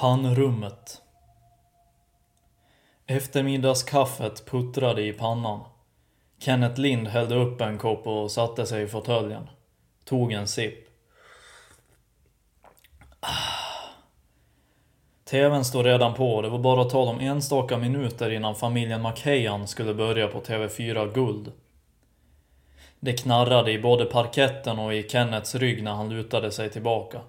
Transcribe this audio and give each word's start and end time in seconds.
Pannrummet 0.00 1.02
Eftermiddagskaffet 3.06 4.46
puttrade 4.46 5.02
i 5.02 5.12
pannan. 5.12 5.60
Kenneth 6.38 6.80
Lind 6.80 7.08
hällde 7.08 7.34
upp 7.34 7.60
en 7.60 7.78
kopp 7.78 8.06
och 8.06 8.30
satte 8.30 8.66
sig 8.66 8.82
i 8.82 8.86
fåtöljen. 8.86 9.48
Tog 10.04 10.32
en 10.32 10.46
sipp. 10.46 10.88
TVn 15.24 15.64
stod 15.64 15.86
redan 15.86 16.14
på 16.14 16.42
det 16.42 16.48
var 16.48 16.58
bara 16.58 16.84
tal 16.84 17.08
om 17.08 17.20
enstaka 17.20 17.78
minuter 17.78 18.30
innan 18.30 18.54
familjen 18.54 19.02
Macahan 19.02 19.68
skulle 19.68 19.94
börja 19.94 20.28
på 20.28 20.40
TV4 20.40 21.12
Guld. 21.14 21.52
Det 23.00 23.12
knarrade 23.12 23.72
i 23.72 23.82
både 23.82 24.04
parketten 24.04 24.78
och 24.78 24.94
i 24.94 25.08
Kennets 25.08 25.54
rygg 25.54 25.82
när 25.82 25.92
han 25.92 26.10
lutade 26.10 26.50
sig 26.50 26.70
tillbaka. 26.70 27.20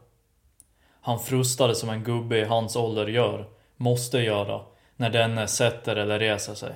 Han 1.02 1.20
frustade 1.20 1.76
som 1.76 1.90
en 1.90 2.04
gubbe 2.04 2.38
i 2.38 2.44
hans 2.44 2.76
ålder 2.76 3.08
gör, 3.08 3.46
måste 3.78 4.18
göra, 4.20 4.62
när 4.96 5.10
denne 5.10 5.48
sätter 5.48 5.96
eller 5.96 6.20
reser 6.20 6.54
sig. 6.54 6.76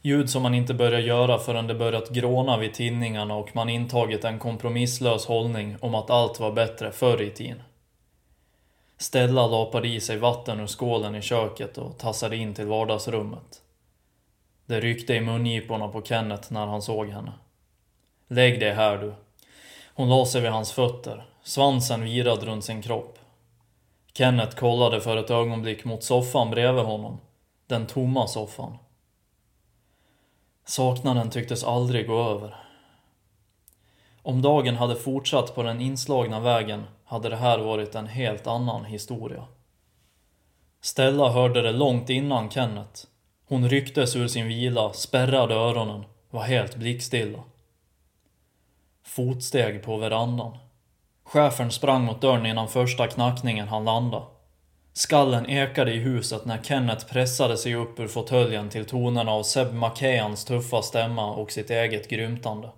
Ljud 0.00 0.30
som 0.30 0.42
man 0.42 0.54
inte 0.54 0.74
börjar 0.74 1.00
göra 1.00 1.38
förrän 1.38 1.66
det 1.66 1.74
börjat 1.74 2.10
gråna 2.10 2.58
vid 2.58 2.74
tinningarna 2.74 3.34
och 3.34 3.56
man 3.56 3.68
intagit 3.68 4.24
en 4.24 4.38
kompromisslös 4.38 5.26
hållning 5.26 5.76
om 5.80 5.94
att 5.94 6.10
allt 6.10 6.40
var 6.40 6.52
bättre 6.52 6.92
förr 6.92 7.22
i 7.22 7.30
tiden. 7.30 7.62
Stella 8.98 9.46
lapade 9.46 9.88
i 9.88 10.00
sig 10.00 10.16
vatten 10.16 10.60
ur 10.60 10.66
skålen 10.66 11.14
i 11.14 11.22
köket 11.22 11.78
och 11.78 11.98
tassade 11.98 12.36
in 12.36 12.54
till 12.54 12.66
vardagsrummet. 12.66 13.62
Det 14.66 14.80
ryckte 14.80 15.14
i 15.14 15.20
mungiporna 15.20 15.88
på 15.88 16.02
Kenneth 16.02 16.52
när 16.52 16.66
han 16.66 16.82
såg 16.82 17.08
henne. 17.08 17.32
Lägg 18.28 18.60
dig 18.60 18.72
här 18.72 18.98
du. 18.98 19.14
Hon 19.94 20.08
la 20.08 20.26
sig 20.26 20.40
vid 20.40 20.50
hans 20.50 20.72
fötter, 20.72 21.26
svansen 21.42 22.04
virad 22.04 22.42
runt 22.42 22.64
sin 22.64 22.82
kropp. 22.82 23.17
Kenneth 24.18 24.56
kollade 24.56 25.00
för 25.00 25.16
ett 25.16 25.30
ögonblick 25.30 25.84
mot 25.84 26.04
soffan 26.04 26.50
bredvid 26.50 26.84
honom. 26.84 27.20
Den 27.66 27.86
tomma 27.86 28.26
soffan. 28.26 28.78
Saknaden 30.64 31.30
tycktes 31.30 31.64
aldrig 31.64 32.06
gå 32.06 32.30
över. 32.30 32.56
Om 34.22 34.42
dagen 34.42 34.76
hade 34.76 34.96
fortsatt 34.96 35.54
på 35.54 35.62
den 35.62 35.80
inslagna 35.80 36.40
vägen 36.40 36.84
hade 37.04 37.28
det 37.28 37.36
här 37.36 37.58
varit 37.58 37.94
en 37.94 38.06
helt 38.06 38.46
annan 38.46 38.84
historia. 38.84 39.44
Stella 40.80 41.28
hörde 41.32 41.62
det 41.62 41.72
långt 41.72 42.10
innan 42.10 42.50
Kenneth. 42.50 43.06
Hon 43.48 43.68
rycktes 43.68 44.16
ur 44.16 44.28
sin 44.28 44.48
vila, 44.48 44.92
spärrade 44.92 45.54
öronen, 45.54 46.04
var 46.30 46.42
helt 46.42 46.76
blickstilla. 46.76 47.42
Fotsteg 49.02 49.82
på 49.82 49.96
verandan. 49.96 50.58
Chefen 51.28 51.70
sprang 51.70 52.04
mot 52.04 52.20
dörren 52.20 52.46
innan 52.46 52.68
första 52.68 53.06
knackningen 53.06 53.68
han 53.68 53.84
landa. 53.84 54.22
Skallen 54.92 55.50
ekade 55.50 55.92
i 55.92 55.98
huset 55.98 56.44
när 56.44 56.62
Kenneth 56.62 57.06
pressade 57.06 57.56
sig 57.56 57.74
upp 57.74 58.00
ur 58.00 58.08
fåtöljen 58.08 58.68
till 58.68 58.84
tonerna 58.84 59.32
av 59.32 59.42
Seb 59.42 59.74
Macahans 59.74 60.44
tuffa 60.44 60.82
stämma 60.82 61.34
och 61.34 61.52
sitt 61.52 61.70
eget 61.70 62.08
grymtande. 62.08 62.70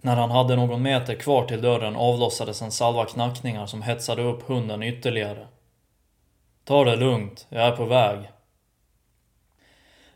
När 0.00 0.16
han 0.16 0.30
hade 0.30 0.56
någon 0.56 0.82
meter 0.82 1.14
kvar 1.14 1.46
till 1.46 1.62
dörren 1.62 1.96
avlossades 1.96 2.62
en 2.62 2.72
salva 2.72 3.04
knackningar 3.04 3.66
som 3.66 3.82
hetsade 3.82 4.22
upp 4.22 4.48
hunden 4.48 4.82
ytterligare. 4.82 5.46
Ta 6.64 6.84
det 6.84 6.96
lugnt, 6.96 7.46
jag 7.48 7.62
är 7.62 7.76
på 7.76 7.84
väg. 7.84 8.18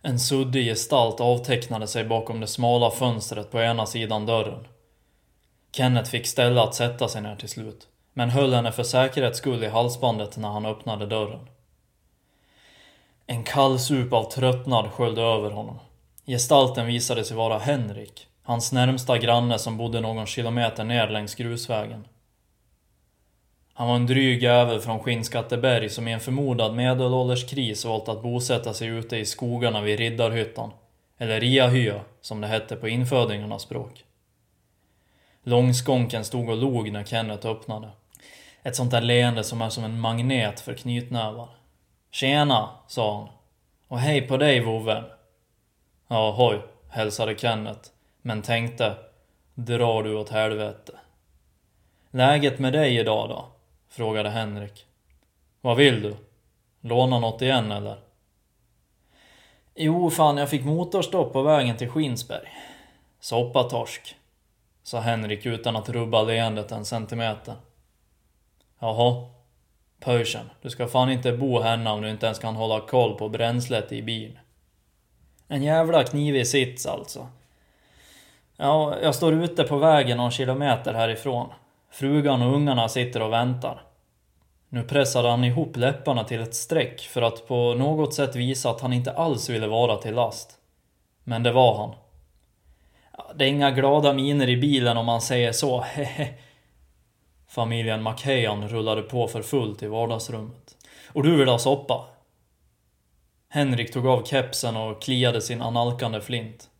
En 0.02 0.20
suddig 0.20 0.64
gestalt 0.64 1.20
avtecknade 1.20 1.86
sig 1.86 2.04
bakom 2.04 2.40
det 2.40 2.46
smala 2.46 2.90
fönstret 2.90 3.50
på 3.50 3.60
ena 3.60 3.86
sidan 3.86 4.26
dörren. 4.26 4.66
Kenneth 5.72 6.10
fick 6.10 6.26
ställa 6.26 6.62
att 6.62 6.74
sätta 6.74 7.08
sig 7.08 7.22
ner 7.22 7.36
till 7.36 7.48
slut, 7.48 7.88
men 8.12 8.30
höll 8.30 8.54
henne 8.54 8.72
för 8.72 8.82
säkerhets 8.82 9.38
skull 9.38 9.64
i 9.64 9.68
halsbandet 9.68 10.36
när 10.36 10.48
han 10.48 10.66
öppnade 10.66 11.06
dörren. 11.06 11.48
En 13.26 13.44
kall 13.44 13.78
sup 13.78 14.12
av 14.12 14.30
tröttnad 14.30 14.90
sköljde 14.92 15.22
över 15.22 15.50
honom. 15.50 15.78
Gestalten 16.26 16.86
visade 16.86 17.24
sig 17.24 17.36
vara 17.36 17.58
Henrik, 17.58 18.26
hans 18.42 18.72
närmsta 18.72 19.18
granne 19.18 19.58
som 19.58 19.76
bodde 19.76 20.00
någon 20.00 20.26
kilometer 20.26 20.84
ner 20.84 21.08
längs 21.08 21.34
grusvägen. 21.34 22.04
Han 23.78 23.88
var 23.88 23.96
en 23.96 24.06
dryg 24.06 24.42
jävel 24.42 24.80
från 24.80 25.00
Skinnskatteberg 25.00 25.88
som 25.88 26.08
i 26.08 26.12
en 26.12 26.20
förmodad 26.20 26.74
medelålderskris 26.74 27.84
valt 27.84 28.08
att 28.08 28.22
bosätta 28.22 28.74
sig 28.74 28.88
ute 28.88 29.16
i 29.16 29.24
skogarna 29.24 29.80
vid 29.80 29.98
Riddarhyttan. 29.98 30.70
Eller 31.18 31.40
Riahya, 31.40 32.00
som 32.20 32.40
det 32.40 32.46
hette 32.46 32.76
på 32.76 32.88
infödingarnas 32.88 33.62
språk. 33.62 34.04
Långskånken 35.48 36.24
stod 36.24 36.48
och 36.48 36.56
log 36.56 36.92
när 36.92 37.04
Kenneth 37.04 37.46
öppnade. 37.46 37.88
Ett 38.62 38.76
sånt 38.76 38.90
där 38.90 39.00
leende 39.00 39.44
som 39.44 39.62
är 39.62 39.68
som 39.68 39.84
en 39.84 40.00
magnet 40.00 40.60
för 40.60 40.74
knytnävar. 40.74 41.48
Tjena, 42.10 42.70
sa 42.86 43.18
han. 43.18 43.28
Och 43.88 43.98
hej 43.98 44.22
på 44.22 44.36
dig 44.36 44.60
vovven. 44.60 45.04
Ja, 46.08 46.30
hoj, 46.30 46.62
hälsade 46.88 47.38
Kenneth. 47.38 47.90
Men 48.22 48.42
tänkte, 48.42 48.96
drar 49.54 50.02
du 50.02 50.16
åt 50.16 50.28
helvete. 50.28 50.92
Läget 52.10 52.58
med 52.58 52.72
dig 52.72 52.98
idag 52.98 53.28
då? 53.28 53.44
Frågade 53.88 54.30
Henrik. 54.30 54.86
Vad 55.60 55.76
vill 55.76 56.02
du? 56.02 56.16
Låna 56.80 57.18
något 57.18 57.42
igen 57.42 57.72
eller? 57.72 57.98
Jo, 59.74 60.10
fan 60.10 60.36
jag 60.36 60.50
fick 60.50 60.64
motorstopp 60.64 61.32
på 61.32 61.42
vägen 61.42 61.76
till 61.76 61.88
Skinsberg. 61.88 62.48
Soppatorsk. 63.20 64.17
Sa 64.88 65.00
Henrik 65.00 65.46
utan 65.46 65.76
att 65.76 65.88
rubba 65.88 66.22
leendet 66.22 66.72
en 66.72 66.84
centimeter. 66.84 67.54
Jaha. 68.78 69.26
Pöjsen, 70.00 70.50
du 70.62 70.70
ska 70.70 70.86
fan 70.86 71.10
inte 71.10 71.32
bo 71.32 71.60
hemma 71.60 71.92
om 71.92 72.02
du 72.02 72.10
inte 72.10 72.26
ens 72.26 72.38
kan 72.38 72.56
hålla 72.56 72.80
koll 72.80 73.18
på 73.18 73.28
bränslet 73.28 73.92
i 73.92 74.02
bilen. 74.02 74.38
En 75.48 75.62
jävla 75.62 76.04
knivig 76.04 76.46
sits 76.46 76.86
alltså. 76.86 77.26
Ja, 78.56 78.96
jag 79.02 79.14
står 79.14 79.32
ute 79.32 79.64
på 79.64 79.76
vägen 79.76 80.16
någon 80.16 80.30
kilometer 80.30 80.94
härifrån. 80.94 81.48
Frugan 81.90 82.42
och 82.42 82.54
ungarna 82.54 82.88
sitter 82.88 83.22
och 83.22 83.32
väntar. 83.32 83.82
Nu 84.68 84.82
pressade 84.82 85.28
han 85.28 85.44
ihop 85.44 85.76
läpparna 85.76 86.24
till 86.24 86.40
ett 86.40 86.54
streck 86.54 87.00
för 87.00 87.22
att 87.22 87.48
på 87.48 87.74
något 87.74 88.14
sätt 88.14 88.36
visa 88.36 88.70
att 88.70 88.80
han 88.80 88.92
inte 88.92 89.12
alls 89.12 89.48
ville 89.48 89.66
vara 89.66 89.96
till 89.96 90.14
last. 90.14 90.58
Men 91.24 91.42
det 91.42 91.52
var 91.52 91.76
han. 91.76 91.94
Det 93.34 93.44
är 93.44 93.48
inga 93.48 93.70
glada 93.70 94.12
miner 94.12 94.48
i 94.48 94.56
bilen 94.56 94.96
om 94.96 95.06
man 95.06 95.20
säger 95.20 95.52
så, 95.52 95.80
hehe. 95.80 96.34
Familjen 97.48 98.02
Macahan 98.02 98.68
rullade 98.68 99.02
på 99.02 99.28
för 99.28 99.42
fullt 99.42 99.82
i 99.82 99.86
vardagsrummet. 99.86 100.76
Och 101.12 101.22
du 101.22 101.36
vill 101.36 101.48
ha 101.48 101.58
soppa? 101.58 102.06
Henrik 103.48 103.92
tog 103.92 104.06
av 104.06 104.24
kepsen 104.24 104.76
och 104.76 105.02
kliade 105.02 105.40
sin 105.40 105.62
analkande 105.62 106.20
flint. 106.20 106.70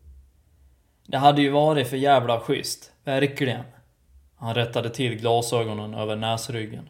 Det 1.07 1.19
hade 1.19 1.43
ju 1.43 1.51
varit 1.51 1.89
för 1.89 1.97
jävla 1.97 2.41
schysst, 2.41 2.93
verkligen. 3.05 3.65
Han 4.37 4.55
rättade 4.55 4.91
till 4.91 5.15
glasögonen 5.15 5.95
över 5.95 6.17
näsryggen. 6.17 6.89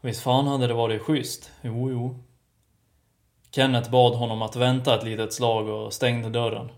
Visst 0.00 0.22
fan 0.22 0.46
hade 0.46 0.66
det 0.66 0.74
varit 0.74 1.02
schysst, 1.02 1.50
jo 1.62 1.90
jo. 1.90 2.18
Kenneth 3.50 3.90
bad 3.90 4.14
honom 4.14 4.42
att 4.42 4.56
vänta 4.56 4.98
ett 4.98 5.04
litet 5.04 5.32
slag 5.32 5.68
och 5.68 5.92
stängde 5.92 6.30
dörren. 6.30 6.68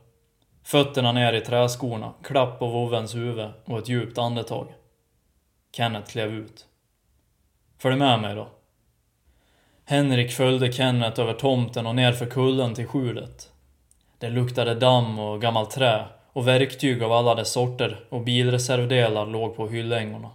Fötterna 0.65 1.13
ner 1.13 1.33
i 1.33 1.41
träskorna, 1.41 2.13
klapp 2.23 2.59
på 2.59 2.67
vovvens 2.67 3.15
huvud 3.15 3.51
och 3.65 3.79
ett 3.79 3.89
djupt 3.89 4.19
andetag. 4.19 4.75
Kenneth 5.73 6.11
klev 6.11 6.33
ut. 6.33 6.67
Följ 7.79 7.97
med 7.97 8.21
mig 8.21 8.35
då. 8.35 8.49
Henrik 9.85 10.33
följde 10.33 10.73
Kenneth 10.73 11.21
över 11.21 11.33
tomten 11.33 11.87
och 11.87 11.95
ner 11.95 12.13
för 12.13 12.27
kullen 12.27 12.75
till 12.75 12.87
skjulet. 12.87 13.53
Det 14.19 14.29
luktade 14.29 14.75
damm 14.75 15.19
och 15.19 15.41
gammalt 15.41 15.71
trä 15.71 16.05
och 16.33 16.49
verktyg 16.49 17.03
av 17.03 17.13
alla 17.13 17.35
dess 17.35 17.53
sorter 17.53 18.07
och 18.09 18.21
bilreservdelar 18.21 19.27
låg 19.27 19.57
på 19.57 19.69
hyllängorna. 19.69 20.31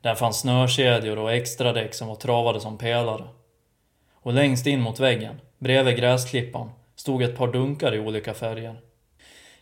Där 0.00 0.14
fanns 0.14 0.40
snökedjor 0.40 1.18
och 1.18 1.32
extradäck 1.32 1.94
som 1.94 2.08
var 2.08 2.16
travade 2.16 2.60
som 2.60 2.78
pelare. 2.78 3.28
Och 4.12 4.32
längst 4.32 4.66
in 4.66 4.80
mot 4.80 5.00
väggen, 5.00 5.40
bredvid 5.58 5.96
gräsklippan, 5.96 6.70
stod 6.96 7.22
ett 7.22 7.36
par 7.36 7.52
dunkar 7.52 7.94
i 7.94 7.98
olika 7.98 8.34
färger. 8.34 8.80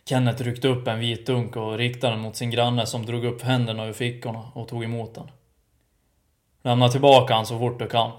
Kenneth 0.09 0.43
ryckte 0.43 0.67
upp 0.67 0.87
en 0.87 0.99
vit 0.99 1.25
dunk 1.25 1.55
och 1.55 1.77
riktade 1.77 2.13
den 2.13 2.21
mot 2.21 2.35
sin 2.35 2.51
granne 2.51 2.85
som 2.85 3.05
drog 3.05 3.25
upp 3.25 3.41
händerna 3.41 3.85
ur 3.85 3.93
fickorna 3.93 4.51
och 4.53 4.67
tog 4.67 4.83
emot 4.83 5.15
den. 5.15 5.31
Lämna 6.61 6.89
tillbaka 6.89 7.33
han 7.33 7.45
så 7.45 7.59
fort 7.59 7.79
du 7.79 7.87
kan. 7.87 8.11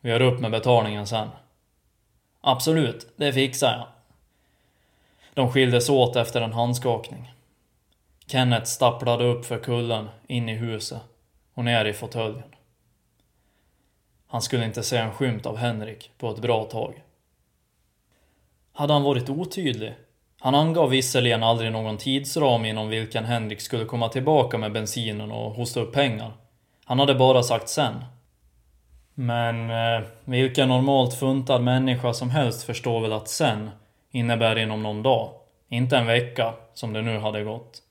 Vi 0.00 0.10
gör 0.10 0.22
upp 0.22 0.40
med 0.40 0.50
betalningen 0.50 1.06
sen. 1.06 1.28
Absolut, 2.40 3.12
det 3.16 3.32
fixar 3.32 3.72
jag. 3.72 3.86
De 5.34 5.52
skildes 5.52 5.88
åt 5.88 6.16
efter 6.16 6.40
en 6.40 6.52
handskakning. 6.52 7.32
Kenneth 8.26 8.66
stapplade 8.66 9.24
upp 9.24 9.44
för 9.44 9.58
kullen, 9.58 10.08
in 10.26 10.48
i 10.48 10.54
huset 10.54 11.02
och 11.54 11.64
ner 11.64 11.84
i 11.84 11.92
fåtöljen. 11.92 12.54
Han 14.26 14.42
skulle 14.42 14.64
inte 14.64 14.82
se 14.82 14.96
en 14.96 15.12
skymt 15.12 15.46
av 15.46 15.56
Henrik 15.56 16.10
på 16.18 16.30
ett 16.30 16.38
bra 16.38 16.64
tag. 16.64 17.02
Hade 18.72 18.92
han 18.92 19.02
varit 19.02 19.28
otydlig? 19.28 19.94
Han 20.46 20.54
angav 20.54 20.90
visserligen 20.90 21.42
aldrig 21.42 21.72
någon 21.72 21.98
tidsram 21.98 22.64
inom 22.64 22.88
vilken 22.88 23.24
Henrik 23.24 23.60
skulle 23.60 23.84
komma 23.84 24.08
tillbaka 24.08 24.58
med 24.58 24.72
bensinen 24.72 25.30
och 25.30 25.52
hosta 25.52 25.80
upp 25.80 25.92
pengar. 25.92 26.32
Han 26.84 26.98
hade 26.98 27.14
bara 27.14 27.42
sagt 27.42 27.68
sen. 27.68 28.04
Men 29.14 29.70
eh, 29.70 30.06
vilken 30.24 30.68
normalt 30.68 31.14
funtad 31.14 31.62
människa 31.62 32.12
som 32.12 32.30
helst 32.30 32.62
förstår 32.62 33.00
väl 33.00 33.12
att 33.12 33.28
sen 33.28 33.70
innebär 34.10 34.58
inom 34.58 34.82
någon 34.82 35.02
dag, 35.02 35.30
inte 35.68 35.96
en 35.96 36.06
vecka 36.06 36.54
som 36.74 36.92
det 36.92 37.02
nu 37.02 37.18
hade 37.18 37.44
gått. 37.44 37.82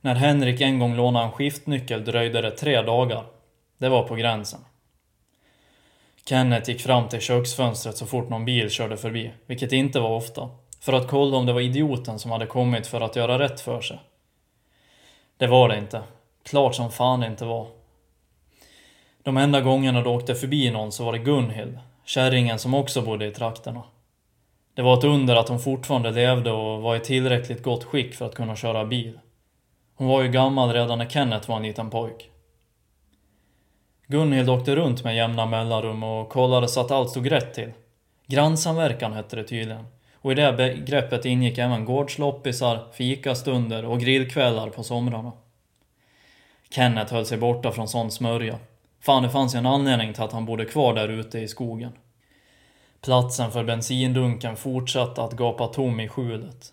När 0.00 0.14
Henrik 0.14 0.60
en 0.60 0.78
gång 0.78 0.96
lånade 0.96 1.24
en 1.24 1.32
skiftnyckel 1.32 2.04
dröjde 2.04 2.40
det 2.40 2.50
tre 2.50 2.82
dagar. 2.82 3.24
Det 3.78 3.88
var 3.88 4.02
på 4.02 4.14
gränsen. 4.14 4.60
Kenneth 6.28 6.70
gick 6.70 6.80
fram 6.80 7.08
till 7.08 7.20
köksfönstret 7.20 7.96
så 7.96 8.06
fort 8.06 8.28
någon 8.28 8.44
bil 8.44 8.70
körde 8.70 8.96
förbi, 8.96 9.30
vilket 9.46 9.72
inte 9.72 10.00
var 10.00 10.10
ofta, 10.10 10.50
för 10.80 10.92
att 10.92 11.08
kolla 11.08 11.36
om 11.36 11.46
det 11.46 11.52
var 11.52 11.60
idioten 11.60 12.18
som 12.18 12.30
hade 12.30 12.46
kommit 12.46 12.86
för 12.86 13.00
att 13.00 13.16
göra 13.16 13.38
rätt 13.38 13.60
för 13.60 13.80
sig. 13.80 13.98
Det 15.36 15.46
var 15.46 15.68
det 15.68 15.78
inte. 15.78 16.02
Klart 16.42 16.74
som 16.74 16.90
fan 16.90 17.20
det 17.20 17.26
inte 17.26 17.44
var. 17.44 17.66
De 19.22 19.36
enda 19.36 19.60
gångerna 19.60 20.02
du 20.02 20.08
åkte 20.08 20.34
förbi 20.34 20.70
någon 20.70 20.92
så 20.92 21.04
var 21.04 21.12
det 21.12 21.18
Gunhild, 21.18 21.78
kärringen 22.04 22.58
som 22.58 22.74
också 22.74 23.02
bodde 23.02 23.26
i 23.26 23.30
trakterna. 23.30 23.82
Det 24.74 24.82
var 24.82 24.98
ett 24.98 25.04
under 25.04 25.36
att 25.36 25.48
hon 25.48 25.60
fortfarande 25.60 26.10
levde 26.10 26.50
och 26.50 26.82
var 26.82 26.96
i 26.96 27.00
tillräckligt 27.00 27.62
gott 27.62 27.84
skick 27.84 28.14
för 28.14 28.26
att 28.26 28.34
kunna 28.34 28.56
köra 28.56 28.84
bil. 28.84 29.18
Hon 29.94 30.08
var 30.08 30.22
ju 30.22 30.28
gammal 30.28 30.72
redan 30.72 30.98
när 30.98 31.08
Kenneth 31.08 31.48
var 31.48 31.56
en 31.56 31.62
liten 31.62 31.90
pojk. 31.90 32.30
Gunhild 34.06 34.50
åkte 34.50 34.76
runt 34.76 35.04
med 35.04 35.16
jämna 35.16 35.46
mellanrum 35.46 36.02
och 36.02 36.28
kollade 36.28 36.68
så 36.68 36.80
att 36.80 36.90
allt 36.90 37.10
stod 37.10 37.30
rätt 37.30 37.54
till. 37.54 37.72
Grannsamverkan 38.26 39.12
hette 39.12 39.36
det 39.36 39.44
tydligen. 39.44 39.86
Och 40.20 40.32
i 40.32 40.34
det 40.34 40.52
begreppet 40.52 41.24
ingick 41.24 41.58
även 41.58 41.84
gårdsloppisar, 41.84 42.86
fikastunder 42.92 43.84
och 43.84 44.00
grillkvällar 44.00 44.70
på 44.70 44.82
somrarna. 44.82 45.32
Kenneth 46.70 47.14
höll 47.14 47.26
sig 47.26 47.38
borta 47.38 47.72
från 47.72 47.88
sån 47.88 48.10
smörja. 48.10 48.58
Fan, 49.00 49.22
det 49.22 49.30
fanns 49.30 49.54
ju 49.54 49.58
en 49.58 49.66
anledning 49.66 50.12
till 50.12 50.22
att 50.22 50.32
han 50.32 50.44
bodde 50.44 50.64
kvar 50.64 50.94
där 50.94 51.08
ute 51.08 51.38
i 51.38 51.48
skogen. 51.48 51.92
Platsen 53.00 53.50
för 53.50 53.64
bensindunken 53.64 54.56
fortsatte 54.56 55.22
att 55.22 55.32
gapa 55.32 55.66
tom 55.66 56.00
i 56.00 56.08
skjulet. 56.08 56.72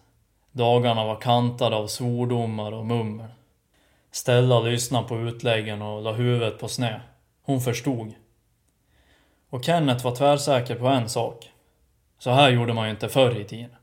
Dagarna 0.52 1.06
var 1.06 1.22
kantade 1.22 1.76
av 1.76 1.88
svordomar 1.88 2.72
och 2.72 2.86
mummel. 2.86 3.28
Stella 4.12 4.60
lyssnade 4.60 5.08
på 5.08 5.18
utläggen 5.18 5.82
och 5.82 6.02
la 6.02 6.12
huvudet 6.12 6.60
på 6.60 6.68
sned. 6.68 7.00
Hon 7.44 7.62
förstod. 7.62 8.14
Och 9.50 9.64
Kenneth 9.64 10.06
var 10.06 10.16
tvärsäker 10.16 10.76
på 10.76 10.88
en 10.88 11.10
sak. 11.10 11.52
Så 12.18 12.32
här 12.32 12.50
gjorde 12.50 12.74
man 12.74 12.86
ju 12.86 12.92
inte 12.92 13.10
förr 13.10 13.40
i 13.40 13.44
tiden. 13.44 13.76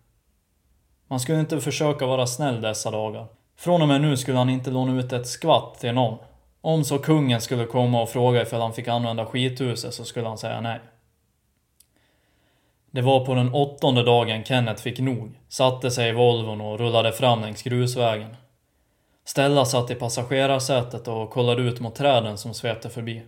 Man 1.09 1.21
skulle 1.21 1.41
inte 1.41 1.61
försöka 1.61 2.07
vara 2.07 2.27
snäll 2.27 2.61
dessa 2.61 2.91
dagar. 2.91 3.27
Från 3.57 3.83
och 3.83 3.89
med 3.89 4.01
nu 4.01 4.17
skulle 4.17 4.39
han 4.39 4.49
inte 4.49 4.71
låna 4.71 5.01
ut 5.01 5.13
ett 5.13 5.27
skvatt 5.27 5.81
till 5.81 5.95
någon. 5.95 6.19
Om 6.61 6.85
så 6.85 6.99
kungen 6.99 7.41
skulle 7.41 7.67
komma 7.67 8.03
och 8.03 8.09
fråga 8.09 8.43
ifall 8.43 8.61
han 8.61 8.73
fick 8.73 8.89
använda 8.89 9.27
skithuset 9.27 9.95
så 9.95 10.05
skulle 10.05 10.29
han 10.29 10.39
säga 10.39 10.61
nej. 10.61 10.81
Det 12.91 13.03
var 13.03 13.27
på 13.27 13.35
den 13.35 13.55
åttonde 13.55 14.03
dagen 14.03 14.45
Kenneth 14.45 14.83
fick 14.83 14.99
nog, 14.99 15.39
satte 15.49 15.91
sig 15.91 16.09
i 16.09 16.13
Volvon 16.13 16.61
och 16.61 16.79
rullade 16.79 17.13
fram 17.13 17.41
längs 17.41 17.63
grusvägen. 17.63 18.37
Stella 19.25 19.65
satt 19.65 19.91
i 19.91 19.95
passagerarsätet 19.95 21.09
och 21.09 21.31
kollade 21.31 21.63
ut 21.63 21.81
mot 21.81 21.95
träden 21.95 22.39
som 22.39 22.55
svepte 22.55 22.91
förbi. 22.91 23.23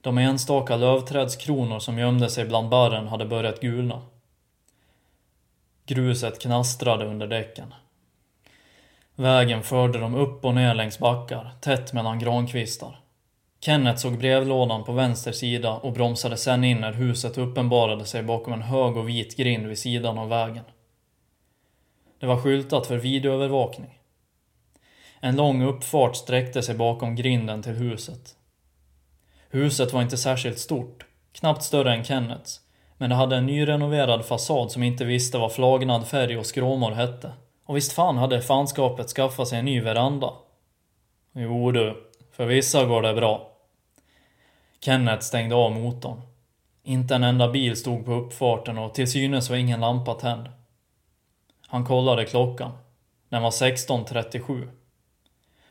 De 0.00 0.18
enstaka 0.18 0.76
lövträdskronor 0.76 1.78
som 1.78 1.98
gömde 1.98 2.30
sig 2.30 2.44
bland 2.44 2.68
barren 2.68 3.08
hade 3.08 3.26
börjat 3.26 3.60
gulna. 3.60 4.02
Gruset 5.86 6.40
knastrade 6.42 7.04
under 7.04 7.26
däcken. 7.26 7.74
Vägen 9.14 9.62
förde 9.62 9.98
dem 9.98 10.14
upp 10.14 10.44
och 10.44 10.54
ner 10.54 10.74
längs 10.74 10.98
backar, 10.98 11.50
tätt 11.60 11.92
mellan 11.92 12.18
grankvistar. 12.18 13.00
Kenneth 13.60 13.98
såg 13.98 14.18
brevlådan 14.18 14.84
på 14.84 14.92
vänster 14.92 15.32
sida 15.32 15.72
och 15.72 15.92
bromsade 15.92 16.36
sen 16.36 16.64
in 16.64 16.80
när 16.80 16.92
huset 16.92 17.38
uppenbarade 17.38 18.04
sig 18.04 18.22
bakom 18.22 18.52
en 18.52 18.62
hög 18.62 18.96
och 18.96 19.08
vit 19.08 19.36
grind 19.36 19.66
vid 19.66 19.78
sidan 19.78 20.18
av 20.18 20.28
vägen. 20.28 20.64
Det 22.20 22.26
var 22.26 22.40
skyltat 22.40 22.86
för 22.86 22.96
videoövervakning. 22.96 23.98
En 25.20 25.36
lång 25.36 25.62
uppfart 25.62 26.16
sträckte 26.16 26.62
sig 26.62 26.74
bakom 26.74 27.16
grinden 27.16 27.62
till 27.62 27.72
huset. 27.72 28.36
Huset 29.50 29.92
var 29.92 30.02
inte 30.02 30.16
särskilt 30.16 30.58
stort, 30.58 31.06
knappt 31.32 31.62
större 31.62 31.94
än 31.94 32.04
Kennets, 32.04 32.60
men 32.96 33.10
det 33.10 33.16
hade 33.16 33.36
en 33.36 33.46
nyrenoverad 33.46 34.24
fasad 34.24 34.70
som 34.70 34.82
inte 34.82 35.04
visste 35.04 35.38
vad 35.38 35.52
flagnad 35.52 36.08
färg 36.08 36.38
och 36.38 36.46
skråmor 36.46 36.90
hette. 36.90 37.32
Och 37.64 37.76
visst 37.76 37.92
fan 37.92 38.16
hade 38.16 38.42
fanskapet 38.42 39.08
skaffat 39.08 39.48
sig 39.48 39.58
en 39.58 39.64
ny 39.64 39.80
veranda. 39.80 40.32
Jo 41.32 41.72
du, 41.72 42.10
för 42.32 42.46
vissa 42.46 42.84
går 42.84 43.02
det 43.02 43.14
bra. 43.14 43.50
Kenneth 44.80 45.22
stängde 45.22 45.54
av 45.54 45.72
motorn. 45.72 46.20
Inte 46.82 47.14
en 47.14 47.24
enda 47.24 47.48
bil 47.48 47.76
stod 47.76 48.04
på 48.04 48.12
uppfarten 48.12 48.78
och 48.78 48.94
till 48.94 49.10
synes 49.10 49.50
var 49.50 49.56
ingen 49.56 49.80
lampa 49.80 50.14
tänd. 50.14 50.48
Han 51.66 51.84
kollade 51.84 52.24
klockan. 52.24 52.72
Den 53.28 53.42
var 53.42 53.50
16.37. 53.50 54.68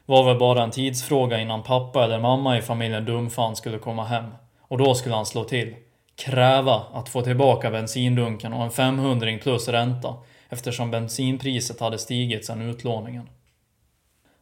Var 0.10 0.24
väl 0.24 0.40
bara 0.40 0.64
en 0.64 0.72
tidsfråga 0.72 1.40
innan 1.40 1.64
pappa 1.64 2.04
eller 2.04 2.20
mamma 2.20 2.58
i 2.58 2.62
familjen 2.62 3.06
Dumfan 3.06 3.56
skulle 3.56 3.78
komma 3.78 4.04
hem. 4.04 4.26
Och 4.62 4.78
då 4.78 4.96
skulle 4.96 5.16
han 5.16 5.26
slå 5.26 5.44
till. 5.44 5.76
Kräva 6.16 6.84
att 6.94 7.10
få 7.10 7.22
tillbaka 7.22 7.72
bensindunken 7.72 8.54
och 8.54 8.64
en 8.64 8.72
500 8.72 9.38
plus 9.42 9.68
ränta 9.68 10.16
eftersom 10.50 10.92
bensinpriset 10.92 11.80
hade 11.80 11.98
stigit 11.98 12.46
sedan 12.46 12.62
utlåningen. 12.62 13.30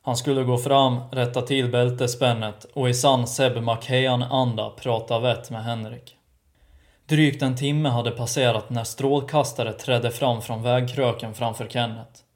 Han 0.02 0.18
skulle 0.18 0.44
gå 0.44 0.58
fram, 0.58 1.00
rätta 1.12 1.42
till 1.42 1.72
bältespännet 1.72 2.66
och 2.74 2.90
i 2.90 2.94
sann 2.94 3.28
Seb 3.28 3.58
Macahan-anda 3.58 4.70
prata 4.70 5.20
vett 5.20 5.50
med 5.50 5.63
Henrik. 5.63 6.16
Drygt 7.06 7.42
en 7.42 7.56
timme 7.56 7.90
hade 7.90 8.12
passerat 8.12 8.70
när 8.70 8.84
strålkastare 8.84 9.74
trädde 9.74 10.12
fram 10.12 10.42
från 10.42 10.63
vägkröken 10.63 11.34
framför 11.34 11.68
Kenneth. 11.68 12.26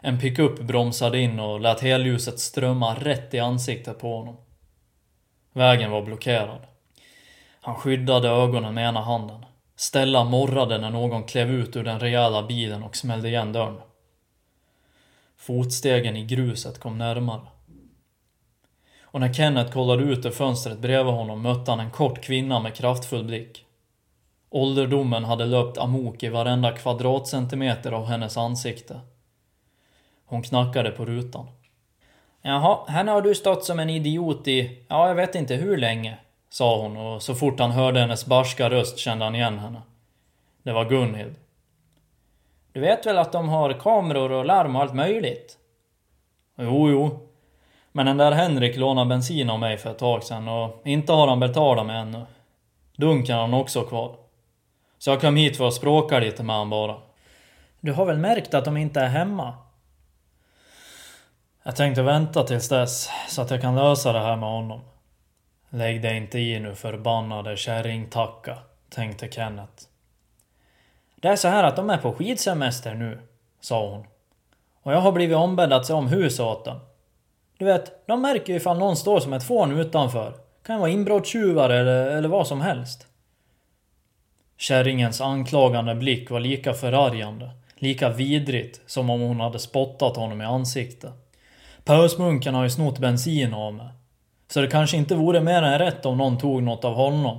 En 0.00 0.18
pickup 0.18 0.60
bromsade 0.60 1.18
in 1.18 1.40
och 1.40 1.60
lät 1.60 1.80
helljuset 1.80 2.40
strömma 2.40 2.94
rätt 2.94 3.34
i 3.34 3.38
ansiktet 3.38 3.98
på 3.98 4.16
honom. 4.16 4.36
Vägen 5.52 5.90
var 5.90 6.02
blockerad. 6.02 6.66
Han 7.60 7.74
skyddade 7.74 8.28
ögonen 8.28 8.74
med 8.74 8.88
ena 8.88 9.00
handen. 9.00 9.44
Stella 9.76 10.24
morrade 10.24 10.78
när 10.78 10.90
någon 10.90 11.24
klev 11.24 11.50
ut 11.50 11.76
ur 11.76 11.84
den 11.84 12.00
rejäla 12.00 12.42
bilen 12.42 12.82
och 12.82 12.96
smällde 12.96 13.28
igen 13.28 13.52
dörren. 13.52 13.80
Fotstegen 15.36 16.16
i 16.16 16.24
gruset 16.24 16.80
kom 16.80 16.98
närmare. 16.98 17.46
Och 19.00 19.20
när 19.20 19.32
Kenneth 19.32 19.72
kollade 19.72 20.02
ut 20.02 20.26
ur 20.26 20.30
fönstret 20.30 20.78
bredvid 20.78 21.14
honom 21.14 21.42
mötte 21.42 21.70
han 21.70 21.80
en 21.80 21.90
kort 21.90 22.22
kvinna 22.22 22.60
med 22.60 22.74
kraftfull 22.74 23.24
blick. 23.24 23.64
Ålderdomen 24.50 25.24
hade 25.24 25.46
löpt 25.46 25.78
amok 25.78 26.22
i 26.22 26.28
varenda 26.28 26.72
kvadratcentimeter 26.72 27.92
av 27.92 28.06
hennes 28.06 28.36
ansikte. 28.36 29.00
Hon 30.26 30.42
knackade 30.42 30.90
på 30.90 31.04
rutan. 31.04 31.46
Jaha, 32.42 32.78
henne 32.88 33.10
har 33.10 33.22
du 33.22 33.34
stått 33.34 33.64
som 33.64 33.78
en 33.78 33.90
idiot 33.90 34.48
i, 34.48 34.84
ja 34.88 35.08
jag 35.08 35.14
vet 35.14 35.34
inte 35.34 35.54
hur 35.54 35.76
länge, 35.76 36.16
sa 36.50 36.80
hon 36.80 36.96
och 36.96 37.22
så 37.22 37.34
fort 37.34 37.60
han 37.60 37.70
hörde 37.70 38.00
hennes 38.00 38.26
barska 38.26 38.70
röst 38.70 38.98
kände 38.98 39.24
han 39.24 39.34
igen 39.34 39.58
henne. 39.58 39.82
Det 40.62 40.72
var 40.72 40.84
Gunhild. 40.84 41.34
Du 42.72 42.80
vet 42.80 43.06
väl 43.06 43.18
att 43.18 43.32
de 43.32 43.48
har 43.48 43.72
kameror 43.72 44.32
och 44.32 44.44
larm 44.44 44.76
och 44.76 44.82
allt 44.82 44.94
möjligt? 44.94 45.58
Jo, 46.58 46.90
jo. 46.90 47.28
Men 47.92 48.06
den 48.06 48.16
där 48.16 48.32
Henrik 48.32 48.76
lånade 48.76 49.08
bensin 49.08 49.50
av 49.50 49.60
mig 49.60 49.76
för 49.76 49.90
ett 49.90 49.98
tag 49.98 50.22
sedan 50.22 50.48
och 50.48 50.82
inte 50.84 51.12
har 51.12 51.28
han 51.28 51.40
betalat 51.40 51.86
mig 51.86 51.96
ännu. 51.96 52.22
Dunken 52.96 53.34
har 53.34 53.42
han 53.42 53.54
också 53.54 53.82
kvar. 53.82 54.16
Så 54.98 55.10
jag 55.10 55.20
kom 55.20 55.36
hit 55.36 55.56
för 55.56 55.68
att 55.68 55.74
språka 55.74 56.18
lite 56.18 56.42
med 56.42 56.56
han 56.56 56.70
bara. 56.70 56.96
Du 57.80 57.92
har 57.92 58.06
väl 58.06 58.18
märkt 58.18 58.54
att 58.54 58.64
de 58.64 58.76
inte 58.76 59.00
är 59.00 59.08
hemma? 59.08 59.54
Jag 61.66 61.76
tänkte 61.76 62.02
vänta 62.02 62.42
tills 62.42 62.68
dess, 62.68 63.08
så 63.28 63.42
att 63.42 63.50
jag 63.50 63.60
kan 63.60 63.74
lösa 63.74 64.12
det 64.12 64.18
här 64.18 64.36
med 64.36 64.48
honom. 64.48 64.80
Lägg 65.70 66.02
dig 66.02 66.16
inte 66.16 66.38
i 66.38 66.60
nu 66.60 66.74
förbannade 66.74 67.56
kärringtacka, 67.56 68.58
tänkte 68.90 69.28
Kenneth. 69.28 69.84
Det 71.16 71.28
är 71.28 71.36
så 71.36 71.48
här 71.48 71.64
att 71.64 71.76
de 71.76 71.90
är 71.90 71.98
på 71.98 72.12
skidsemester 72.12 72.94
nu, 72.94 73.18
sa 73.60 73.90
hon. 73.90 74.06
Och 74.82 74.92
jag 74.92 75.00
har 75.00 75.12
blivit 75.12 75.36
ombedd 75.36 75.72
att 75.72 75.86
se 75.86 75.92
om 75.92 76.06
huset 76.06 76.40
åt 76.40 76.64
dem. 76.64 76.80
Du 77.58 77.64
vet, 77.64 78.06
de 78.06 78.22
märker 78.22 78.52
ju 78.52 78.56
ifall 78.56 78.78
någon 78.78 78.96
står 78.96 79.20
som 79.20 79.32
ett 79.32 79.44
fån 79.44 79.80
utanför. 79.80 80.34
Kan 80.66 80.80
vara 80.80 80.90
inbrottstjuvar 80.90 81.70
eller, 81.70 82.06
eller 82.06 82.28
vad 82.28 82.46
som 82.46 82.60
helst. 82.60 83.06
Kärringens 84.56 85.20
anklagande 85.20 85.94
blick 85.94 86.30
var 86.30 86.40
lika 86.40 86.74
förargande, 86.74 87.50
lika 87.74 88.08
vidrigt 88.08 88.80
som 88.86 89.10
om 89.10 89.20
hon 89.20 89.40
hade 89.40 89.58
spottat 89.58 90.16
honom 90.16 90.42
i 90.42 90.44
ansiktet. 90.44 91.25
Pösmunken 91.86 92.54
har 92.54 92.62
ju 92.62 92.70
snott 92.70 92.98
bensin 92.98 93.54
av 93.54 93.74
mig. 93.74 93.88
Så 94.48 94.60
det 94.60 94.66
kanske 94.66 94.96
inte 94.96 95.14
vore 95.14 95.40
mer 95.40 95.62
än 95.62 95.78
rätt 95.78 96.06
om 96.06 96.18
någon 96.18 96.38
tog 96.38 96.62
något 96.62 96.84
av 96.84 96.94
honom. 96.94 97.38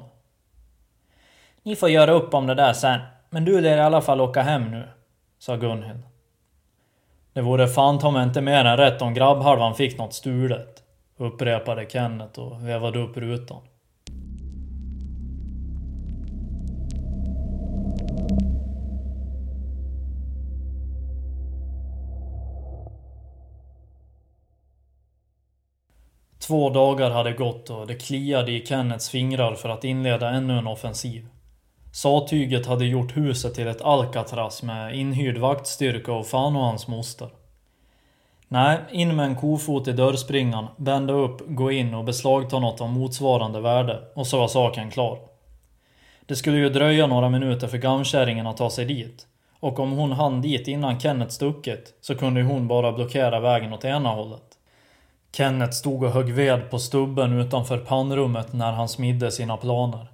Ni 1.64 1.76
får 1.76 1.90
göra 1.90 2.12
upp 2.12 2.34
om 2.34 2.48
det 2.48 2.56
där 2.56 2.74
sen, 2.74 3.00
men 3.30 3.46
du 3.46 3.62
lär 3.62 3.78
i 3.78 3.82
alla 3.82 4.02
fall 4.02 4.22
åka 4.22 4.42
hem 4.42 4.72
nu, 4.72 4.88
sa 5.40 5.56
Gunhild. 5.56 6.04
Det 7.34 7.42
vore 7.42 7.68
fan 7.68 8.00
ta 8.00 8.12
mig 8.12 8.24
inte 8.24 8.42
mer 8.42 8.66
än 8.66 8.78
rätt 8.78 9.02
om 9.02 9.14
grabbhalvan 9.14 9.76
fick 9.76 9.98
något 9.98 10.14
stulet, 10.14 10.84
upprepade 11.18 11.86
Kenneth 11.90 12.40
och 12.40 12.68
vevade 12.68 13.00
upp 13.00 13.18
rutan. 13.18 13.62
Två 26.48 26.70
dagar 26.70 27.12
hade 27.12 27.32
gått 27.32 27.70
och 27.70 27.88
det 27.88 27.96
kliade 27.96 28.52
i 28.52 28.66
Kennets 28.66 29.10
fingrar 29.10 29.56
för 29.56 29.70
att 29.70 29.84
inleda 29.84 30.30
ännu 30.30 30.58
en 30.58 30.68
offensiv. 30.68 31.28
Satyget 31.94 32.66
hade 32.66 32.86
gjort 32.86 33.18
huset 33.18 33.54
till 33.54 33.68
ett 33.68 33.82
Alcatraz 33.82 34.64
med 34.64 34.96
inhyrd 34.96 35.38
vaktstyrka 35.38 36.14
och 36.14 36.28
fan 36.28 36.56
och 36.56 36.62
hans 36.62 36.88
moster. 36.88 37.30
Nej, 38.48 38.80
in 38.92 39.16
med 39.16 39.26
en 39.26 39.36
kofot 39.36 39.88
i 39.88 39.92
dörrspringan, 39.92 40.68
bända 40.78 41.14
upp, 41.14 41.42
gå 41.48 41.72
in 41.72 41.94
och 41.94 42.04
beslagta 42.04 42.60
något 42.60 42.82
av 42.82 42.90
motsvarande 42.90 43.62
värde 43.62 44.02
och 44.16 44.28
så 44.28 44.40
var 44.40 44.48
saken 44.48 44.92
klar. 44.92 45.20
Det 46.26 46.36
skulle 46.36 46.58
ju 46.58 46.70
dröja 46.70 47.08
några 47.08 47.30
minuter 47.30 47.68
för 47.68 47.78
gamkärringen 47.78 48.48
att 48.48 48.58
ta 48.58 48.70
sig 48.70 48.86
dit. 48.86 49.28
Och 49.60 49.80
om 49.80 49.92
hon 49.92 50.12
hann 50.12 50.42
dit 50.42 50.68
innan 50.68 51.00
Kenneth 51.00 51.32
stuckit 51.32 51.94
så 52.02 52.16
kunde 52.16 52.40
ju 52.40 52.46
hon 52.46 52.68
bara 52.68 52.92
blockera 52.92 53.40
vägen 53.40 53.74
åt 53.74 53.86
ena 53.86 54.10
hållet. 54.10 54.47
Kenneth 55.32 55.72
stod 55.72 56.04
och 56.04 56.12
högg 56.12 56.34
ved 56.34 56.70
på 56.70 56.80
stubben 56.80 57.40
utanför 57.40 57.78
pannrummet 57.78 58.54
när 58.54 58.72
han 58.72 58.90
smidde 58.90 59.32
sina 59.32 59.58
planer. 59.58 60.08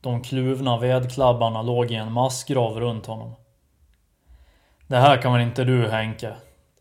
De 0.00 0.22
kluvna 0.22 0.78
vedklabbarna 0.78 1.62
låg 1.62 1.90
i 1.90 1.94
en 1.94 2.12
massgrav 2.12 2.80
runt 2.80 3.06
honom. 3.06 3.34
Det 4.86 4.96
här 4.96 5.22
kan 5.22 5.32
väl 5.32 5.42
inte 5.42 5.64
du 5.64 5.88
Henke? 5.88 6.32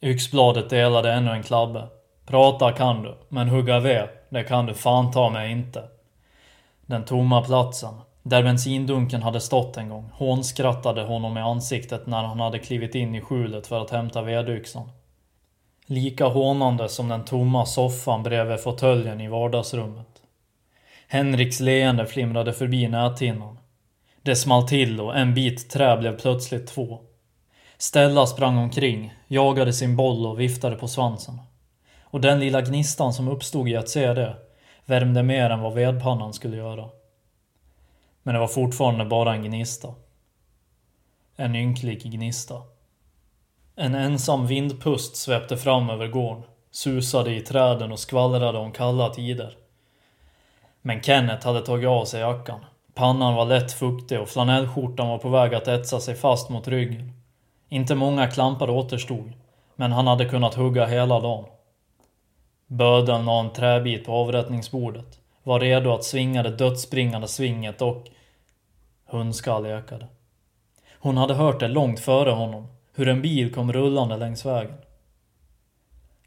Yxbladet 0.02 0.70
delade 0.70 1.14
ännu 1.14 1.32
en 1.32 1.44
klabbe. 1.44 1.88
Prata 2.26 2.72
kan 2.72 3.04
du, 3.04 3.18
men 3.30 3.50
hugga 3.50 3.80
ved, 3.80 4.10
det 4.30 4.44
kan 4.44 4.66
du 4.66 4.74
fan 4.74 5.12
ta 5.12 5.30
mig 5.30 5.52
inte. 5.52 5.84
Den 6.86 7.06
tomma 7.06 7.42
platsen, 7.42 7.94
där 8.24 8.44
bensindunken 8.44 9.24
hade 9.24 9.40
stått 9.40 9.78
en 9.78 9.90
gång, 9.90 10.10
hånskrattade 10.14 11.04
honom 11.04 11.38
i 11.38 11.42
ansiktet 11.42 12.08
när 12.08 12.24
han 12.24 12.40
hade 12.40 12.60
klivit 12.60 12.96
in 12.96 13.16
i 13.16 13.22
skjulet 13.22 13.68
för 13.68 13.82
att 13.82 13.92
hämta 13.92 14.22
vedyxan. 14.22 14.90
Lika 15.90 16.26
hånande 16.26 16.90
som 16.90 17.08
den 17.08 17.26
tomma 17.26 17.66
soffan 17.66 18.24
bredvid 18.24 18.60
fåtöljen 18.60 19.22
i 19.22 19.28
vardagsrummet. 19.28 20.22
Henriks 21.08 21.60
leende 21.60 22.06
flimrade 22.06 22.54
förbi 22.54 22.88
näthinnan. 22.88 23.60
Det 24.22 24.36
small 24.36 24.68
till 24.68 25.02
och 25.02 25.18
en 25.18 25.34
bit 25.34 25.70
trä 25.70 25.98
blev 25.98 26.20
plötsligt 26.20 26.68
två. 26.68 27.00
Stella 27.78 28.26
sprang 28.26 28.58
omkring, 28.58 29.14
jagade 29.28 29.74
sin 29.74 29.96
boll 29.96 30.26
och 30.26 30.40
viftade 30.40 30.76
på 30.76 30.88
svansen. 30.88 31.42
Och 32.02 32.22
den 32.22 32.40
lilla 32.40 32.62
gnistan 32.62 33.14
som 33.14 33.28
uppstod 33.28 33.70
i 33.70 33.76
att 33.76 33.90
se 33.90 34.14
det 34.14 34.36
värmde 34.86 35.24
mer 35.24 35.50
än 35.50 35.62
vad 35.62 35.74
vedpannan 35.74 36.34
skulle 36.34 36.58
göra. 36.58 36.90
Men 38.24 38.34
det 38.34 38.40
var 38.40 38.48
fortfarande 38.48 39.06
bara 39.06 39.36
en 39.36 39.44
gnista. 39.44 39.94
En 41.36 41.56
ynklig 41.56 42.12
gnista. 42.12 42.62
En 43.80 43.96
ensam 43.96 44.48
vindpust 44.48 45.16
svepte 45.16 45.58
fram 45.58 45.90
över 45.90 46.08
gården, 46.08 46.44
susade 46.72 47.36
i 47.36 47.42
träden 47.42 47.92
och 47.92 48.00
skvallrade 48.00 48.58
om 48.58 48.72
kalla 48.72 49.10
tider. 49.10 49.58
Men 50.82 51.02
Kenneth 51.02 51.48
hade 51.48 51.62
tagit 51.62 51.90
av 51.90 52.06
sig 52.06 52.22
jackan. 52.22 52.66
Pannan 52.94 53.36
var 53.36 53.46
lätt 53.46 53.72
fuktig 53.72 54.20
och 54.20 54.30
flanellskjortan 54.30 55.08
var 55.08 55.18
på 55.18 55.30
väg 55.30 55.56
att 55.56 55.68
etsa 55.68 56.00
sig 56.00 56.16
fast 56.16 56.50
mot 56.50 56.68
ryggen. 56.68 57.12
Inte 57.70 57.96
många 57.96 58.28
klampar 58.28 58.70
återstod, 58.70 59.34
men 59.76 59.92
han 59.92 60.08
hade 60.08 60.26
kunnat 60.26 60.56
hugga 60.56 60.86
hela 60.86 61.20
dagen. 61.20 61.46
Bödeln 62.68 63.26
la 63.26 63.40
en 63.40 63.54
träbit 63.54 64.06
på 64.06 64.12
avrättningsbordet, 64.12 65.20
var 65.44 65.60
redo 65.60 65.94
att 65.94 66.04
svinga 66.04 66.44
det 66.44 66.56
dödsbringande 66.56 67.28
svinget 67.28 67.82
och... 67.82 68.08
Hundskall 69.06 69.66
ekade. 69.66 70.08
Hon 71.00 71.18
hade 71.18 71.34
hört 71.34 71.60
det 71.60 71.68
långt 71.68 72.00
före 72.00 72.32
honom, 72.32 72.68
hur 72.98 73.08
en 73.08 73.22
bil 73.22 73.54
kom 73.54 73.74
rullande 73.74 74.18
längs 74.18 74.46
vägen. 74.46 74.78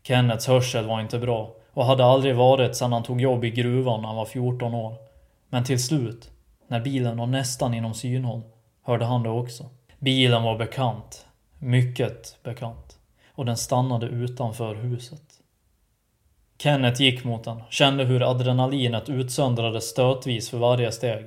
Kennets 0.02 0.46
hörsel 0.46 0.86
var 0.86 1.00
inte 1.00 1.18
bra 1.18 1.54
och 1.72 1.84
hade 1.84 2.04
aldrig 2.04 2.36
varit 2.36 2.76
sedan 2.76 2.92
han 2.92 3.02
tog 3.02 3.20
jobb 3.20 3.44
i 3.44 3.50
gruvan 3.50 4.00
när 4.00 4.08
han 4.08 4.16
var 4.16 4.24
14 4.24 4.74
år. 4.74 4.96
Men 5.48 5.64
till 5.64 5.84
slut, 5.84 6.30
när 6.68 6.80
bilen 6.80 7.16
var 7.16 7.26
nästan 7.26 7.74
inom 7.74 7.94
synhåll, 7.94 8.42
hörde 8.82 9.04
han 9.04 9.22
det 9.22 9.28
också. 9.28 9.64
Bilen 9.98 10.42
var 10.42 10.58
bekant. 10.58 11.26
Mycket 11.58 12.38
bekant. 12.42 12.98
Och 13.34 13.44
den 13.44 13.56
stannade 13.56 14.06
utanför 14.06 14.74
huset. 14.74 15.22
Kenneth 16.58 17.02
gick 17.02 17.24
mot 17.24 17.44
den, 17.44 17.62
kände 17.70 18.04
hur 18.04 18.30
adrenalinet 18.30 19.08
utsöndrades 19.08 19.84
stötvis 19.84 20.50
för 20.50 20.58
varje 20.58 20.92
steg. 20.92 21.24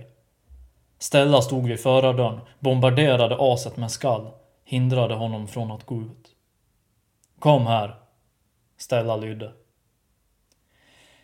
Stella 0.99 1.41
stod 1.41 1.67
vid 1.67 1.79
förardörren, 1.79 2.39
bombarderade 2.59 3.35
aset 3.39 3.77
med 3.77 3.91
skall, 3.91 4.31
hindrade 4.63 5.13
honom 5.13 5.47
från 5.47 5.71
att 5.71 5.85
gå 5.85 6.01
ut. 6.01 6.35
Kom 7.39 7.67
här. 7.67 7.95
Stella 8.77 9.15
lydde. 9.15 9.51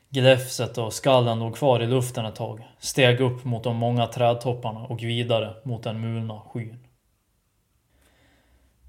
Gläfset 0.09 0.77
och 0.77 0.93
skallen 0.93 1.39
låg 1.39 1.55
kvar 1.55 1.79
i 1.79 1.87
luften 1.87 2.25
ett 2.25 2.35
tag, 2.35 2.67
steg 2.79 3.21
upp 3.21 3.45
mot 3.45 3.63
de 3.63 3.75
många 3.75 4.07
trädtopparna 4.07 4.79
och 4.79 5.03
vidare 5.03 5.53
mot 5.63 5.83
den 5.83 6.01
mulna 6.01 6.41
skyn. 6.41 6.87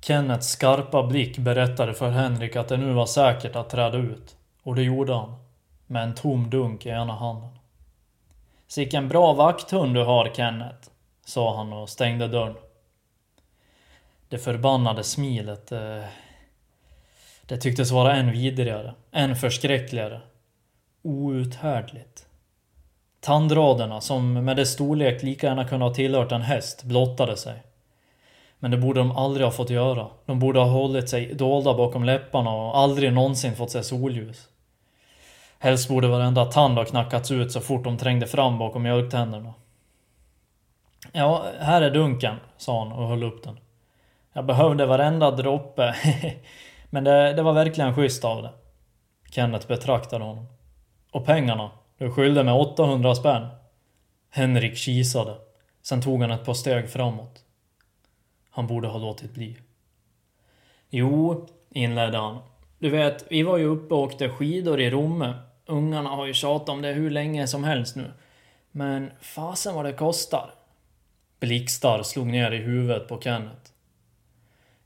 Kennets 0.00 0.48
skarpa 0.48 1.02
blick 1.02 1.38
berättade 1.38 1.94
för 1.94 2.10
Henrik 2.10 2.56
att 2.56 2.68
det 2.68 2.76
nu 2.76 2.92
var 2.92 3.06
säkert 3.06 3.56
att 3.56 3.70
träda 3.70 3.98
ut. 3.98 4.36
Och 4.62 4.74
det 4.74 4.82
gjorde 4.82 5.14
han. 5.14 5.34
Med 5.86 6.02
en 6.02 6.14
tom 6.14 6.50
dunk 6.50 6.86
i 6.86 6.88
ena 6.88 7.12
handen. 7.12 7.58
Sicken 8.66 9.08
bra 9.08 9.32
vakthund 9.32 9.94
du 9.94 10.04
har, 10.04 10.30
Kenneth, 10.34 10.88
sa 11.24 11.56
han 11.56 11.72
och 11.72 11.88
stängde 11.88 12.28
dörren. 12.28 12.56
Det 14.30 14.38
förbannade 14.38 15.04
smilet, 15.04 15.72
eh, 15.72 16.04
det 17.42 17.56
tycktes 17.56 17.90
vara 17.90 18.16
än 18.16 18.32
vidrigare, 18.32 18.94
än 19.12 19.36
förskräckligare. 19.36 20.20
Outhärdligt. 21.02 22.26
Tandraderna, 23.20 24.00
som 24.00 24.32
med 24.32 24.56
dess 24.56 24.72
storlek 24.72 25.22
lika 25.22 25.46
gärna 25.46 25.64
kunde 25.64 25.86
ha 25.86 25.94
tillhört 25.94 26.32
en 26.32 26.42
häst, 26.42 26.84
blottade 26.84 27.36
sig. 27.36 27.62
Men 28.58 28.70
det 28.70 28.76
borde 28.76 29.00
de 29.00 29.10
aldrig 29.10 29.46
ha 29.46 29.52
fått 29.52 29.70
göra. 29.70 30.06
De 30.26 30.38
borde 30.38 30.58
ha 30.58 30.66
hållit 30.66 31.08
sig 31.08 31.34
dolda 31.34 31.74
bakom 31.74 32.04
läpparna 32.04 32.50
och 32.50 32.78
aldrig 32.78 33.12
någonsin 33.12 33.56
fått 33.56 33.70
se 33.70 33.82
solljus. 33.82 34.48
Helst 35.58 35.88
borde 35.88 36.08
varenda 36.08 36.44
tand 36.44 36.78
ha 36.78 36.84
knackats 36.84 37.30
ut 37.30 37.52
så 37.52 37.60
fort 37.60 37.84
de 37.84 37.98
trängde 37.98 38.26
fram 38.26 38.58
bakom 38.58 38.82
mjölktänderna. 38.82 39.54
Ja, 41.12 41.44
här 41.60 41.82
är 41.82 41.90
dunken, 41.90 42.36
sa 42.56 42.84
han 42.84 42.92
och 42.92 43.08
höll 43.08 43.22
upp 43.22 43.44
den. 43.44 43.58
Jag 44.32 44.46
behövde 44.46 44.86
varenda 44.86 45.30
droppe. 45.30 45.94
Men 46.90 47.04
det, 47.04 47.32
det 47.32 47.42
var 47.42 47.52
verkligen 47.52 47.94
schysst 47.94 48.24
av 48.24 48.42
det. 48.42 48.50
Kenneth 49.30 49.66
betraktade 49.66 50.24
honom. 50.24 50.46
Och 51.12 51.26
pengarna? 51.26 51.70
Du 51.98 52.10
skyllde 52.10 52.44
mig 52.44 52.54
800 52.54 53.14
spänn. 53.14 53.46
Henrik 54.30 54.76
kisade. 54.76 55.36
Sen 55.82 56.02
tog 56.02 56.20
han 56.20 56.30
ett 56.30 56.44
par 56.44 56.54
steg 56.54 56.90
framåt. 56.90 57.44
Han 58.50 58.66
borde 58.66 58.88
ha 58.88 58.98
låtit 58.98 59.34
bli. 59.34 59.56
Jo, 60.90 61.46
inledde 61.70 62.18
han. 62.18 62.38
Du 62.78 62.90
vet, 62.90 63.24
vi 63.30 63.42
var 63.42 63.58
ju 63.58 63.64
uppe 63.64 63.94
och 63.94 64.00
åkte 64.00 64.28
skidor 64.28 64.80
i 64.80 64.90
Romme. 64.90 65.34
Ungarna 65.66 66.10
har 66.10 66.26
ju 66.26 66.34
tjatat 66.34 66.68
om 66.68 66.82
det 66.82 66.92
hur 66.92 67.10
länge 67.10 67.46
som 67.46 67.64
helst 67.64 67.96
nu. 67.96 68.12
Men 68.70 69.10
fasen 69.20 69.74
vad 69.74 69.84
det 69.84 69.92
kostar. 69.92 70.54
Blixtar 71.40 72.02
slog 72.02 72.26
ner 72.26 72.50
i 72.50 72.56
huvudet 72.56 73.08
på 73.08 73.20
Kenneth. 73.20 73.69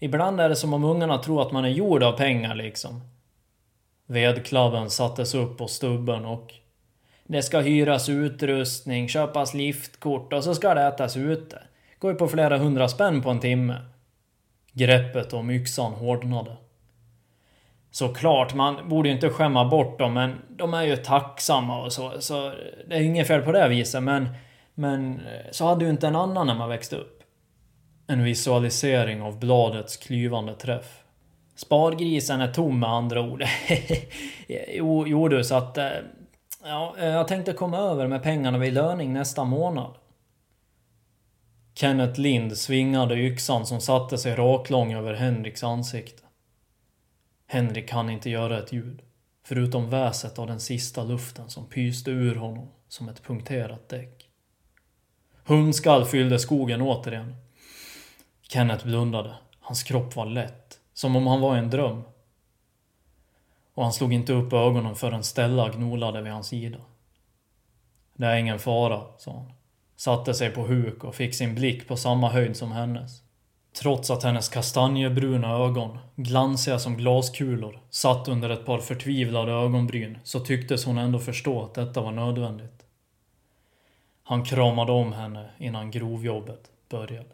Ibland 0.05 0.41
är 0.41 0.49
det 0.49 0.57
som 0.57 0.75
om 0.75 0.85
ungarna 0.85 1.19
tror 1.19 1.43
att 1.43 1.53
man 1.53 1.65
är 1.65 1.69
gjord 1.69 2.03
av 2.03 2.13
pengar 2.13 2.55
liksom. 2.55 3.01
Vedklabben 4.07 4.91
sattes 4.91 5.35
upp 5.35 5.59
på 5.59 5.69
stubben 5.69 6.25
och 6.25 6.55
det 7.27 7.43
ska 7.43 7.61
hyras 7.61 8.09
utrustning, 8.09 9.09
köpas 9.09 9.55
liftkort 9.55 10.33
och 10.33 10.45
så 10.45 10.55
ska 10.55 10.75
det 10.75 10.83
ätas 10.83 11.17
ute. 11.17 11.63
Går 11.99 12.13
ju 12.13 12.19
på 12.19 12.29
flera 12.29 12.59
hundra 12.59 12.89
spänn 12.89 13.23
på 13.23 13.31
en 13.31 13.41
timme. 13.41 13.77
Greppet 14.73 15.33
om 15.33 15.51
yxan 15.51 15.93
hårdnade. 15.93 16.57
Såklart, 17.91 18.55
man 18.55 18.89
borde 18.89 19.09
ju 19.09 19.15
inte 19.15 19.31
skämma 19.31 19.65
bort 19.65 19.99
dem, 19.99 20.15
men 20.15 20.39
de 20.49 20.75
är 20.75 20.83
ju 20.83 20.97
tacksamma 20.97 21.85
och 21.85 21.93
så, 21.93 22.13
så 22.19 22.53
det 22.89 22.95
är 22.95 23.01
inget 23.01 23.27
fel 23.27 23.43
på 23.43 23.53
det 23.53 23.69
viset, 23.69 24.03
men... 24.03 24.29
Men 24.77 25.21
så 25.51 25.67
hade 25.67 25.85
ju 25.85 25.91
inte 25.91 26.07
en 26.07 26.17
annan 26.17 26.47
när 26.47 26.55
man 26.55 26.69
växte 26.69 26.97
upp. 26.97 27.14
En 28.07 28.23
visualisering 28.23 29.23
av 29.23 29.39
bladets 29.39 29.97
klyvande 29.97 30.55
träff. 30.55 31.05
Spargrisen 31.55 32.41
är 32.41 32.53
tom 32.53 32.81
med 32.81 32.91
andra 32.91 33.21
ord. 33.21 33.45
jo, 34.69 35.07
jo 35.07 35.29
du, 35.29 35.45
så 35.45 35.55
att... 35.55 35.79
Eh, 35.79 35.91
ja, 36.65 36.95
eh, 36.99 37.07
jag 37.07 37.29
tänkte 37.29 37.53
komma 37.53 37.79
över 37.79 38.07
med 38.07 38.23
pengarna 38.23 38.59
vid 38.59 38.73
löning 38.73 39.13
nästa 39.13 39.45
månad. 39.45 39.95
Kenneth 41.75 42.21
Lind 42.21 42.59
svingade 42.59 43.15
yxan 43.15 43.67
som 43.67 43.81
satte 43.81 44.19
sig 44.19 44.35
raklång 44.35 44.95
över 44.95 45.15
Henriks 45.15 45.65
ansikte. 45.65 46.23
Henrik 47.47 47.91
hann 47.91 48.11
inte 48.11 48.31
göra 48.31 48.59
ett 48.59 48.73
ljud, 48.73 49.03
förutom 49.47 49.91
väset 49.91 50.39
av 50.39 50.47
den 50.47 50.61
sista 50.61 51.05
luften 51.05 51.51
som 51.51 51.67
pyste 51.67 52.11
ur 52.11 52.35
honom 52.35 52.69
som 52.89 53.09
ett 53.09 53.23
punkterat 53.23 53.89
däck. 53.89 54.29
Hundskall 55.45 56.05
fyllde 56.05 56.39
skogen 56.39 56.83
återigen. 56.83 57.44
Kenneth 58.55 58.87
blundade. 58.87 59.35
Hans 59.61 59.83
kropp 59.83 60.17
var 60.17 60.27
lätt, 60.27 60.79
som 60.93 61.17
om 61.17 61.27
han 61.27 61.41
var 61.41 61.57
i 61.57 61.59
en 61.59 61.71
dröm. 61.71 62.03
och 63.75 63.83
han 63.83 63.93
slog 63.93 64.13
inte 64.13 64.33
upp 64.33 64.53
ögonen 64.53 64.95
förrän 64.95 65.25
Stella 65.25 65.69
gnolade 65.69 66.23
vid 66.23 66.33
hans 66.33 66.47
sida. 66.47 66.79
Det 68.15 68.27
är 68.27 68.37
ingen 68.37 68.59
fara, 68.59 69.03
sa 69.19 69.33
han. 69.33 69.53
Satte 69.97 70.35
sig 70.35 70.51
på 70.51 70.63
huk 70.63 71.05
och 71.05 71.15
fick 71.15 71.35
sin 71.35 71.55
blick 71.55 71.89
på 71.89 71.97
samma 71.97 72.29
höjd 72.29 72.57
som 72.57 72.73
hennes. 72.73 73.23
Trots 73.81 74.11
att 74.11 74.23
hennes 74.23 74.49
kastanjebruna 74.49 75.51
ögon, 75.51 75.99
glansiga 76.17 76.79
som 76.79 76.97
glaskulor, 76.97 77.81
satt 77.91 78.29
under 78.29 78.51
ett 78.51 78.67
par 78.67 78.79
förtvivlade 78.79 79.53
ögonbryn 79.53 80.19
så 80.25 80.41
tycktes 80.41 80.85
hon 80.85 80.99
ändå 80.99 81.19
förstå 81.19 81.63
att 81.63 81.75
detta 81.75 82.01
var 82.01 82.13
nödvändigt. 82.13 82.87
Han 84.23 84.45
kramade 84.45 84.93
om 84.93 85.13
henne 85.13 85.51
innan 85.59 85.91
grovjobbet 85.91 86.71
började. 86.89 87.34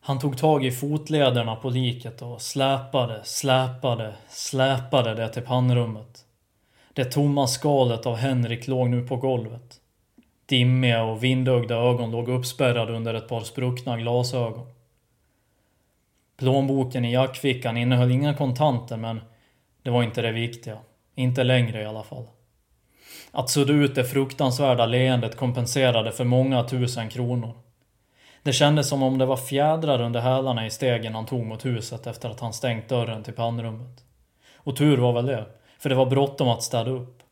Han 0.00 0.18
tog 0.18 0.38
tag 0.38 0.64
i 0.64 0.70
fotlederna 0.70 1.56
på 1.56 1.70
liket 1.70 2.22
och 2.22 2.42
släpade, 2.42 3.20
släpade, 3.24 4.14
släpade 4.28 5.14
det 5.14 5.28
till 5.28 5.42
pannrummet. 5.42 6.24
Det 6.92 7.04
tomma 7.04 7.46
skalet 7.46 8.06
av 8.06 8.16
Henrik 8.16 8.68
låg 8.68 8.90
nu 8.90 9.06
på 9.06 9.16
golvet. 9.16 9.80
Dimmiga 10.46 11.02
och 11.02 11.24
vindögda 11.24 11.74
ögon 11.74 12.10
låg 12.10 12.28
uppspärrade 12.28 12.92
under 12.92 13.14
ett 13.14 13.28
par 13.28 13.40
spruckna 13.40 13.96
glasögon. 13.96 14.66
Plånboken 16.36 17.04
i 17.04 17.12
jackfickan 17.12 17.76
innehöll 17.76 18.10
inga 18.10 18.34
kontanter 18.34 18.96
men 18.96 19.20
det 19.82 19.90
var 19.90 20.02
inte 20.02 20.22
det 20.22 20.32
viktiga. 20.32 20.78
Inte 21.14 21.44
längre 21.44 21.82
i 21.82 21.86
alla 21.86 22.02
fall. 22.02 22.26
Att 23.30 23.50
sudda 23.50 23.72
ut 23.72 23.94
det 23.94 24.04
fruktansvärda 24.04 24.86
leendet 24.86 25.36
kompenserade 25.36 26.12
för 26.12 26.24
många 26.24 26.64
tusen 26.64 27.08
kronor. 27.08 27.54
Det 28.42 28.52
kändes 28.52 28.88
som 28.88 29.02
om 29.02 29.18
det 29.18 29.26
var 29.26 29.36
fjädrar 29.36 30.00
under 30.00 30.20
hälarna 30.20 30.66
i 30.66 30.70
stegen 30.70 31.14
han 31.14 31.26
tog 31.26 31.46
mot 31.46 31.64
huset 31.64 32.06
efter 32.06 32.30
att 32.30 32.40
han 32.40 32.52
stängt 32.52 32.88
dörren 32.88 33.22
till 33.22 33.32
pannrummet. 33.32 34.04
Och 34.56 34.76
tur 34.76 34.96
var 34.96 35.12
väl 35.12 35.26
det, 35.26 35.46
för 35.78 35.88
det 35.88 35.94
var 35.94 36.06
bråttom 36.06 36.48
att 36.48 36.62
städa 36.62 36.90
upp. 36.90 37.22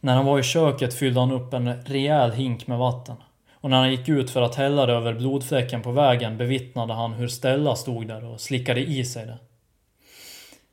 När 0.00 0.14
han 0.14 0.26
var 0.26 0.38
i 0.38 0.42
köket 0.42 0.94
fyllde 0.94 1.20
han 1.20 1.32
upp 1.32 1.54
en 1.54 1.84
rejäl 1.84 2.32
hink 2.32 2.66
med 2.66 2.78
vatten. 2.78 3.16
Och 3.52 3.70
när 3.70 3.76
han 3.76 3.90
gick 3.90 4.08
ut 4.08 4.30
för 4.30 4.42
att 4.42 4.54
hälla 4.54 4.86
det 4.86 4.92
över 4.92 5.14
blodfläcken 5.14 5.82
på 5.82 5.92
vägen 5.92 6.36
bevittnade 6.36 6.94
han 6.94 7.12
hur 7.12 7.28
Stella 7.28 7.76
stod 7.76 8.08
där 8.08 8.24
och 8.24 8.40
slickade 8.40 8.80
i 8.80 9.04
sig 9.04 9.26
det. 9.26 9.38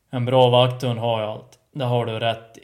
En 0.10 0.26
bra 0.26 0.50
vakthund 0.50 1.00
har 1.00 1.22
jag 1.22 1.30
allt. 1.30 1.60
Det 1.72 1.86
har 1.86 2.06
du 2.06 2.20
rätt 2.20 2.58
i. 2.58 2.64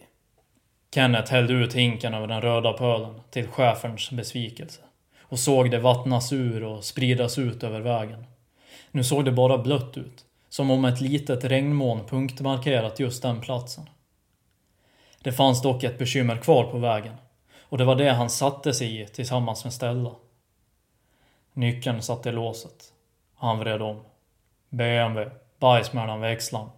Kenneth 0.96 1.32
hällde 1.32 1.54
ut 1.54 1.74
hinken 1.74 2.14
över 2.14 2.28
den 2.28 2.42
röda 2.42 2.74
pölen 2.74 3.22
till 3.30 3.48
cheferns 3.48 4.12
besvikelse 4.12 4.85
och 5.30 5.40
såg 5.40 5.72
det 5.72 5.80
vattnas 5.80 6.34
ur 6.34 6.64
och 6.64 6.84
spridas 6.84 7.38
ut 7.38 7.64
över 7.64 7.80
vägen. 7.80 8.26
Nu 8.92 9.04
såg 9.04 9.26
det 9.26 9.32
bara 9.32 9.58
blött 9.58 9.98
ut, 9.98 10.26
som 10.50 10.72
om 10.72 10.86
ett 10.86 11.02
litet 11.02 11.44
regnmoln 11.44 12.06
punktmarkerat 12.06 13.00
just 13.00 13.22
den 13.22 13.42
platsen. 13.42 13.90
Det 15.22 15.32
fanns 15.32 15.62
dock 15.62 15.84
ett 15.84 15.98
bekymmer 15.98 16.38
kvar 16.38 16.64
på 16.64 16.78
vägen 16.78 17.16
och 17.62 17.78
det 17.78 17.86
var 17.86 17.96
det 17.96 18.10
han 18.10 18.30
satte 18.30 18.74
sig 18.74 19.02
i 19.02 19.08
tillsammans 19.08 19.64
med 19.64 19.74
Stella. 19.74 20.12
Nyckeln 21.54 22.02
satt 22.02 22.26
i 22.26 22.32
låset. 22.32 22.94
Han 23.36 23.60
vred 23.60 23.82
om. 23.82 24.02
BMW, 24.70 25.32
bajs 25.60 25.94
mellan 25.94 26.22
växlarna. 26.22 26.72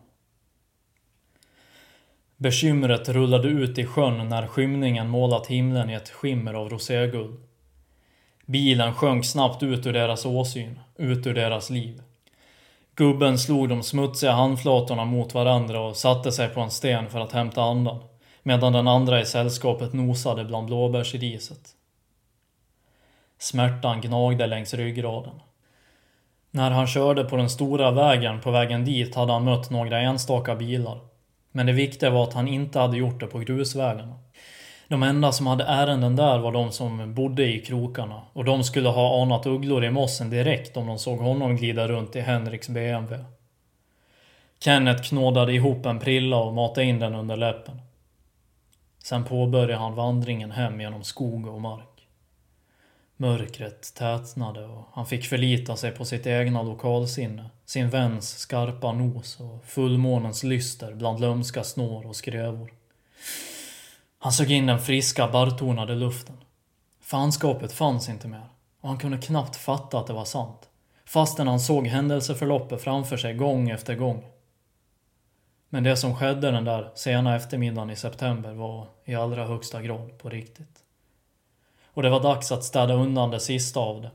Bekymret 2.37 3.09
rullade 3.09 3.47
ut 3.47 3.77
i 3.77 3.85
sjön 3.85 4.29
när 4.29 4.47
skymningen 4.47 5.09
målat 5.09 5.47
himlen 5.47 5.89
i 5.89 5.93
ett 5.93 6.09
skimmer 6.09 6.53
av 6.53 6.69
roséguld. 6.69 7.46
Bilen 8.49 8.93
sjönk 8.93 9.25
snabbt 9.25 9.63
ut 9.63 9.85
ur 9.85 9.93
deras 9.93 10.25
åsyn, 10.25 10.79
ut 10.95 11.27
ur 11.27 11.33
deras 11.33 11.69
liv. 11.69 12.01
Gubben 12.95 13.39
slog 13.39 13.69
de 13.69 13.83
smutsiga 13.83 14.31
handflatorna 14.31 15.05
mot 15.05 15.33
varandra 15.33 15.81
och 15.81 15.95
satte 15.95 16.31
sig 16.31 16.49
på 16.49 16.61
en 16.61 16.71
sten 16.71 17.09
för 17.09 17.19
att 17.19 17.31
hämta 17.31 17.61
andan 17.61 18.03
medan 18.43 18.73
den 18.73 18.87
andra 18.87 19.21
i 19.21 19.25
sällskapet 19.25 19.93
nosade 19.93 20.45
bland 20.45 20.67
blåbärsriset. 20.67 21.69
Smärtan 23.37 24.01
gnagde 24.01 24.47
längs 24.47 24.73
ryggraden. 24.73 25.41
När 26.51 26.71
han 26.71 26.87
körde 26.87 27.23
på 27.23 27.37
den 27.37 27.49
stora 27.49 27.91
vägen 27.91 28.41
på 28.41 28.51
vägen 28.51 28.85
dit 28.85 29.15
hade 29.15 29.33
han 29.33 29.43
mött 29.43 29.69
några 29.69 29.99
enstaka 29.99 30.55
bilar. 30.55 30.99
Men 31.51 31.65
det 31.65 31.73
viktiga 31.73 32.09
var 32.09 32.23
att 32.23 32.33
han 32.33 32.47
inte 32.47 32.79
hade 32.79 32.97
gjort 32.97 33.19
det 33.19 33.27
på 33.27 33.39
grusvägarna. 33.39 34.19
De 34.87 35.03
enda 35.03 35.31
som 35.31 35.47
hade 35.47 35.63
ärenden 35.63 36.15
där 36.15 36.39
var 36.39 36.51
de 36.51 36.71
som 36.71 37.13
bodde 37.13 37.45
i 37.45 37.59
krokarna 37.59 38.21
och 38.33 38.45
de 38.45 38.63
skulle 38.63 38.89
ha 38.89 39.21
anat 39.21 39.45
ugglor 39.45 39.83
i 39.85 39.89
mossen 39.89 40.29
direkt 40.29 40.77
om 40.77 40.87
de 40.87 40.99
såg 40.99 41.19
honom 41.19 41.55
glida 41.55 41.87
runt 41.87 42.15
i 42.15 42.21
Henriks 42.21 42.69
BMW. 42.69 43.25
Kenneth 44.59 45.03
knådade 45.03 45.53
ihop 45.53 45.85
en 45.85 45.99
prilla 45.99 46.37
och 46.37 46.53
matade 46.53 46.87
in 46.87 46.99
den 46.99 47.15
under 47.15 47.37
läppen. 47.37 47.81
Sen 49.03 49.23
påbörjade 49.23 49.75
han 49.75 49.95
vandringen 49.95 50.51
hem 50.51 50.81
genom 50.81 51.03
skog 51.03 51.47
och 51.47 51.61
mark. 51.61 52.07
Mörkret 53.17 53.93
tätnade 53.95 54.65
och 54.65 54.87
han 54.93 55.05
fick 55.05 55.25
förlita 55.25 55.75
sig 55.75 55.91
på 55.91 56.05
sitt 56.05 56.27
egna 56.27 56.61
lokalsinne, 56.61 57.49
sin 57.65 57.89
väns 57.89 58.37
skarpa 58.37 58.91
nos 58.91 59.39
och 59.39 59.65
fullmånens 59.65 60.43
lyster 60.43 60.93
bland 60.93 61.19
lömska 61.19 61.63
snår 61.63 62.07
och 62.07 62.15
skrövor. 62.15 62.71
Han 64.27 64.33
sög 64.33 64.51
in 64.51 64.65
den 64.65 64.79
friska, 64.79 65.27
barrtonade 65.27 65.95
luften. 65.95 66.35
Fanskapet 67.01 67.71
fanns 67.71 68.09
inte 68.09 68.27
mer 68.27 68.49
och 68.81 68.89
han 68.89 68.97
kunde 68.97 69.17
knappt 69.17 69.55
fatta 69.55 69.99
att 69.99 70.07
det 70.07 70.13
var 70.13 70.25
sant, 70.25 70.69
fastän 71.05 71.47
han 71.47 71.59
såg 71.59 71.87
händelseförloppet 71.87 72.81
framför 72.81 73.17
sig 73.17 73.33
gång 73.33 73.69
efter 73.69 73.95
gång. 73.95 74.25
Men 75.69 75.83
det 75.83 75.97
som 75.97 76.15
skedde 76.15 76.51
den 76.51 76.63
där 76.63 76.91
sena 76.95 77.35
eftermiddagen 77.35 77.89
i 77.89 77.95
september 77.95 78.53
var 78.53 78.87
i 79.05 79.15
allra 79.15 79.45
högsta 79.45 79.81
grad 79.81 80.17
på 80.17 80.29
riktigt. 80.29 80.83
Och 81.85 82.03
det 82.03 82.09
var 82.09 82.23
dags 82.23 82.51
att 82.51 82.63
städa 82.63 82.93
undan 82.93 83.31
det 83.31 83.39
sista 83.39 83.79
av 83.79 84.01
det. 84.01 84.11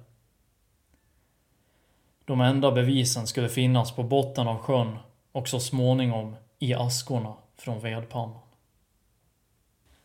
De 2.24 2.40
enda 2.40 2.72
bevisen 2.72 3.26
skulle 3.26 3.48
finnas 3.48 3.92
på 3.92 4.02
botten 4.02 4.48
av 4.48 4.58
sjön 4.58 4.98
och 5.32 5.48
så 5.48 5.60
småningom 5.60 6.36
i 6.58 6.74
askorna 6.74 7.34
från 7.56 7.80
vedpannan. 7.80 8.51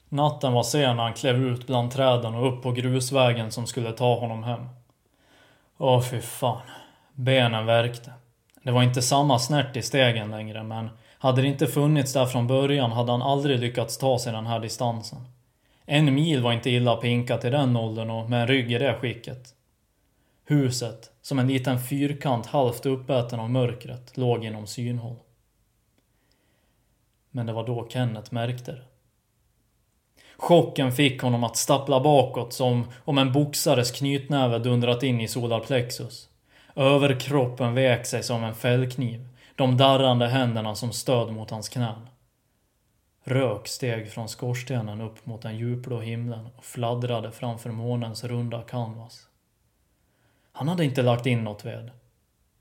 Natten 0.10 0.54
var 0.54 0.64
sen 0.64 0.96
när 0.96 1.04
han 1.04 1.14
klev 1.14 1.36
ut 1.36 1.68
bland 1.68 1.92
träden 1.92 2.36
och 2.36 2.48
upp 2.48 2.64
på 2.64 2.72
grusvägen 2.72 3.52
som 3.52 3.68
skulle 3.68 3.92
ta 3.92 4.20
honom 4.20 4.44
hem. 4.44 4.70
Åh 5.78 6.02
fy 6.02 6.22
fan. 6.22 6.62
Benen 7.14 7.66
värkte. 7.66 8.12
Det 8.64 8.72
var 8.72 8.84
inte 8.84 9.02
samma 9.02 9.40
snärt 9.40 9.78
i 9.78 9.82
stegen 9.82 10.32
längre 10.32 10.64
men 10.64 10.90
hade 11.20 11.42
det 11.42 11.48
inte 11.48 11.68
funnits 11.68 12.14
där 12.14 12.26
från 12.26 12.48
början 12.48 12.92
hade 12.92 13.12
han 13.12 13.22
aldrig 13.22 13.60
lyckats 13.60 13.98
ta 13.98 14.20
sig 14.20 14.34
den 14.34 14.46
här 14.46 14.60
distansen. 14.60 15.20
En 15.86 16.14
mil 16.14 16.44
var 16.44 16.54
inte 16.54 16.70
illa 16.70 16.96
pinkat 16.96 17.46
i 17.46 17.50
den 17.50 17.76
åldern 17.76 18.10
och 18.10 18.30
med 18.30 18.42
en 18.42 18.48
rygg 18.48 18.72
i 18.72 18.78
det 18.78 18.94
skicket. 18.94 19.54
Huset, 20.46 21.12
som 21.22 21.40
en 21.40 21.48
liten 21.48 21.80
fyrkant 21.80 22.46
halvt 22.46 22.86
uppäten 22.86 23.40
av 23.40 23.50
mörkret, 23.50 24.18
låg 24.18 24.46
inom 24.46 24.68
synhåll. 24.68 25.16
Men 27.32 27.46
det 27.46 27.54
var 27.54 27.68
då 27.68 27.88
Kenneth 27.90 28.34
märkte 28.34 28.72
det. 28.72 28.82
Chocken 30.38 30.92
fick 30.92 31.22
honom 31.22 31.44
att 31.44 31.58
stappla 31.58 32.00
bakåt 32.00 32.54
som 32.54 32.88
om 33.06 33.18
en 33.18 33.32
boxares 33.32 33.92
knytnäve 33.92 34.60
dundrat 34.60 35.04
in 35.04 35.22
i 35.22 35.28
solarplexus. 35.28 36.30
Överkroppen 36.76 37.74
vek 37.74 38.06
sig 38.06 38.24
som 38.24 38.44
en 38.44 38.56
fällkniv 38.56 39.28
de 39.58 39.78
darrande 39.78 40.28
händerna 40.28 40.76
som 40.76 40.92
stöd 40.92 41.34
mot 41.34 41.50
hans 41.50 41.70
knän. 41.70 42.10
Rök 43.24 43.68
steg 43.68 44.12
från 44.12 44.30
skorstenen 44.30 45.02
upp 45.02 45.26
mot 45.26 45.42
den 45.42 45.58
djupblå 45.58 46.00
himlen 46.00 46.48
och 46.58 46.66
fladdrade 46.66 47.32
framför 47.32 47.72
månens 47.72 48.24
runda 48.24 48.62
canvas. 48.62 49.28
Han 50.52 50.68
hade 50.68 50.86
inte 50.86 51.02
lagt 51.02 51.26
in 51.26 51.44
något 51.44 51.66
ved. 51.66 51.92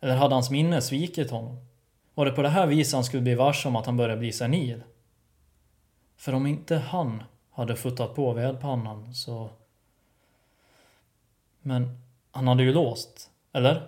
Eller 0.00 0.16
hade 0.16 0.34
hans 0.34 0.50
minne 0.50 0.82
svikit 0.82 1.30
honom? 1.30 1.66
Var 2.14 2.24
det 2.24 2.32
på 2.32 2.42
det 2.42 2.48
här 2.48 2.66
viset 2.66 2.94
han 2.94 3.04
skulle 3.04 3.22
bli 3.22 3.34
varse 3.34 3.68
om 3.68 3.76
att 3.76 3.86
han 3.86 3.96
började 3.96 4.20
bli 4.20 4.32
senil? 4.32 4.82
För 6.16 6.32
om 6.32 6.46
inte 6.46 6.76
han 6.76 7.22
hade 7.56 7.76
futtat 7.76 8.14
på 8.14 8.32
vedpannan 8.32 9.14
så... 9.14 9.48
Men 11.62 11.98
han 12.30 12.48
hade 12.48 12.62
ju 12.62 12.72
låst, 12.72 13.30
eller? 13.52 13.86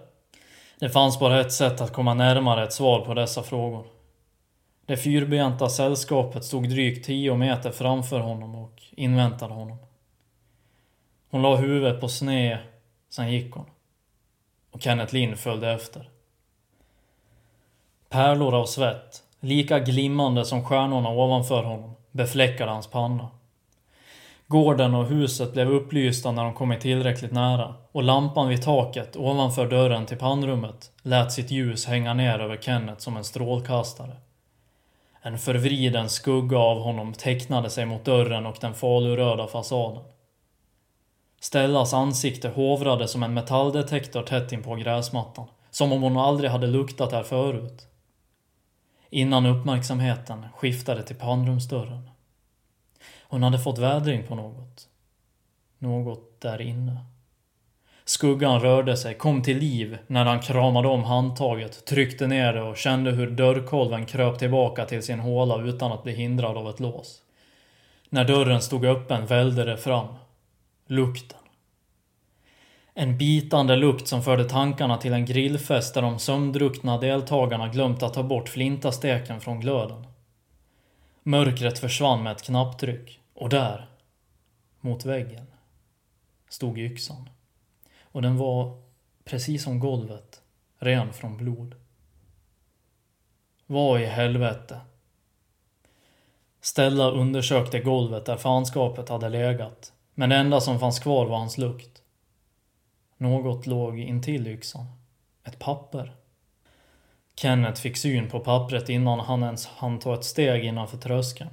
Det 0.78 0.90
fanns 0.90 1.18
bara 1.18 1.40
ett 1.40 1.52
sätt 1.52 1.80
att 1.80 1.92
komma 1.92 2.14
närmare 2.14 2.64
ett 2.64 2.72
svar 2.72 3.04
på 3.04 3.14
dessa 3.14 3.42
frågor. 3.42 3.86
Det 4.86 4.96
fyrbenta 4.96 5.68
sällskapet 5.68 6.44
stod 6.44 6.68
drygt 6.68 7.06
tio 7.06 7.36
meter 7.36 7.70
framför 7.70 8.20
honom 8.20 8.54
och 8.54 8.82
inväntade 8.90 9.54
honom. 9.54 9.76
Hon 11.30 11.42
la 11.42 11.56
huvudet 11.56 12.00
på 12.00 12.08
sned, 12.08 12.58
sen 13.08 13.32
gick 13.32 13.54
hon. 13.54 13.66
Och 14.70 14.82
Kenneth 14.82 15.14
Lind 15.14 15.38
följde 15.38 15.70
efter. 15.70 16.10
Pärlor 18.08 18.54
av 18.54 18.66
svett, 18.66 19.22
lika 19.40 19.78
glimmande 19.78 20.44
som 20.44 20.64
stjärnorna 20.64 21.08
ovanför 21.08 21.62
honom, 21.62 21.94
befläckade 22.10 22.70
hans 22.70 22.86
panna. 22.86 23.28
Gården 24.50 24.94
och 24.94 25.06
huset 25.06 25.52
blev 25.52 25.70
upplysta 25.70 26.32
när 26.32 26.44
de 26.44 26.54
kommit 26.54 26.80
tillräckligt 26.80 27.32
nära 27.32 27.74
och 27.92 28.02
lampan 28.02 28.48
vid 28.48 28.62
taket 28.62 29.16
ovanför 29.16 29.70
dörren 29.70 30.06
till 30.06 30.16
pannrummet 30.16 30.92
lät 31.02 31.32
sitt 31.32 31.50
ljus 31.50 31.86
hänga 31.86 32.14
ner 32.14 32.38
över 32.38 32.56
Kenneth 32.56 32.98
som 32.98 33.16
en 33.16 33.24
strålkastare. 33.24 34.16
En 35.22 35.38
förvriden 35.38 36.08
skugga 36.08 36.58
av 36.58 36.80
honom 36.80 37.12
tecknade 37.12 37.70
sig 37.70 37.86
mot 37.86 38.04
dörren 38.04 38.46
och 38.46 38.56
den 38.60 38.74
faluröda 38.74 39.46
fasaden. 39.46 40.02
Stellas 41.40 41.94
ansikte 41.94 42.48
hovrade 42.48 43.08
som 43.08 43.22
en 43.22 43.34
metalldetektor 43.34 44.22
tätt 44.22 44.52
in 44.52 44.62
på 44.62 44.74
gräsmattan. 44.74 45.46
Som 45.70 45.92
om 45.92 46.02
hon 46.02 46.16
aldrig 46.16 46.50
hade 46.50 46.66
luktat 46.66 47.10
där 47.10 47.22
förut. 47.22 47.86
Innan 49.10 49.46
uppmärksamheten 49.46 50.46
skiftade 50.56 51.02
till 51.02 51.16
pannrumsdörren. 51.16 52.10
Hon 53.28 53.42
hade 53.42 53.58
fått 53.58 53.78
vädring 53.78 54.26
på 54.26 54.34
något. 54.34 54.88
Något 55.78 56.40
där 56.40 56.60
inne. 56.60 57.04
Skuggan 58.04 58.60
rörde 58.60 58.96
sig, 58.96 59.14
kom 59.14 59.42
till 59.42 59.58
liv 59.58 59.98
när 60.06 60.24
han 60.24 60.40
kramade 60.40 60.88
om 60.88 61.04
handtaget, 61.04 61.84
tryckte 61.86 62.26
ner 62.26 62.52
det 62.52 62.62
och 62.62 62.76
kände 62.76 63.10
hur 63.10 63.30
dörrkolven 63.30 64.06
kröp 64.06 64.38
tillbaka 64.38 64.84
till 64.84 65.02
sin 65.02 65.20
håla 65.20 65.62
utan 65.62 65.92
att 65.92 66.02
bli 66.02 66.12
hindrad 66.12 66.56
av 66.56 66.68
ett 66.68 66.80
lås. 66.80 67.22
När 68.08 68.24
dörren 68.24 68.60
stod 68.60 68.84
öppen 68.84 69.26
välde 69.26 69.64
det 69.64 69.76
fram. 69.76 70.06
Lukten. 70.86 71.38
En 72.94 73.18
bitande 73.18 73.76
lukt 73.76 74.08
som 74.08 74.22
förde 74.22 74.44
tankarna 74.44 74.96
till 74.96 75.12
en 75.12 75.24
grillfest 75.24 75.94
där 75.94 76.02
de 76.02 76.18
sömndruckna 76.18 76.98
deltagarna 76.98 77.68
glömt 77.68 78.02
att 78.02 78.14
ta 78.14 78.22
bort 78.22 78.48
flintasteken 78.48 79.40
från 79.40 79.60
glöden. 79.60 80.06
Mörkret 81.22 81.78
försvann 81.78 82.22
med 82.22 82.32
ett 82.32 82.42
knapptryck. 82.42 83.20
Och 83.34 83.48
där, 83.48 83.88
mot 84.80 85.04
väggen, 85.04 85.46
stod 86.48 86.78
yxan. 86.78 87.28
Och 88.02 88.22
den 88.22 88.36
var, 88.36 88.82
precis 89.24 89.64
som 89.64 89.80
golvet, 89.80 90.42
ren 90.78 91.12
från 91.12 91.36
blod. 91.36 91.74
Vad 93.66 94.00
i 94.00 94.04
helvete? 94.04 94.80
Stella 96.60 97.10
undersökte 97.10 97.80
golvet 97.80 98.26
där 98.26 98.36
fanskapet 98.36 99.08
hade 99.08 99.28
legat. 99.28 99.92
Men 100.14 100.28
det 100.28 100.36
enda 100.36 100.60
som 100.60 100.80
fanns 100.80 101.00
kvar 101.00 101.26
var 101.26 101.38
hans 101.38 101.58
lukt. 101.58 102.02
Något 103.16 103.66
låg 103.66 103.98
intill 103.98 104.46
yxan. 104.46 104.86
Ett 105.44 105.58
papper. 105.58 106.17
Kenneth 107.38 107.80
fick 107.80 107.96
syn 107.96 108.30
på 108.30 108.40
pappret 108.40 108.88
innan 108.88 109.20
han 109.20 109.42
ens 109.42 109.66
hann 109.66 109.98
ta 109.98 110.14
ett 110.14 110.24
steg 110.24 110.64
innanför 110.64 110.98
tröskeln. 110.98 111.50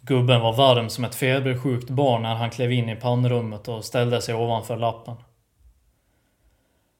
Gubben 0.00 0.40
var 0.40 0.52
varm 0.52 0.88
som 0.88 1.04
ett 1.04 1.14
febersjukt 1.14 1.90
barn 1.90 2.22
när 2.22 2.34
han 2.34 2.50
klev 2.50 2.72
in 2.72 2.88
i 2.88 2.96
pannrummet 2.96 3.68
och 3.68 3.84
ställde 3.84 4.22
sig 4.22 4.34
ovanför 4.34 4.76
lappen. 4.76 5.16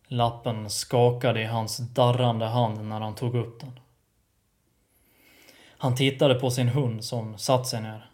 Lappen 0.09 0.71
skakade 0.71 1.43
i 1.43 1.45
hans 1.45 1.77
darrande 1.77 2.47
hand 2.47 2.85
när 2.85 3.01
han 3.01 3.15
tog 3.15 3.35
upp 3.35 3.61
den. 3.61 3.81
Han 5.69 5.95
tittade 5.95 6.35
på 6.35 6.51
sin 6.51 6.69
hund 6.69 7.05
som 7.05 7.39
satt 7.39 7.67
sig 7.67 7.83
ner. 7.83 8.11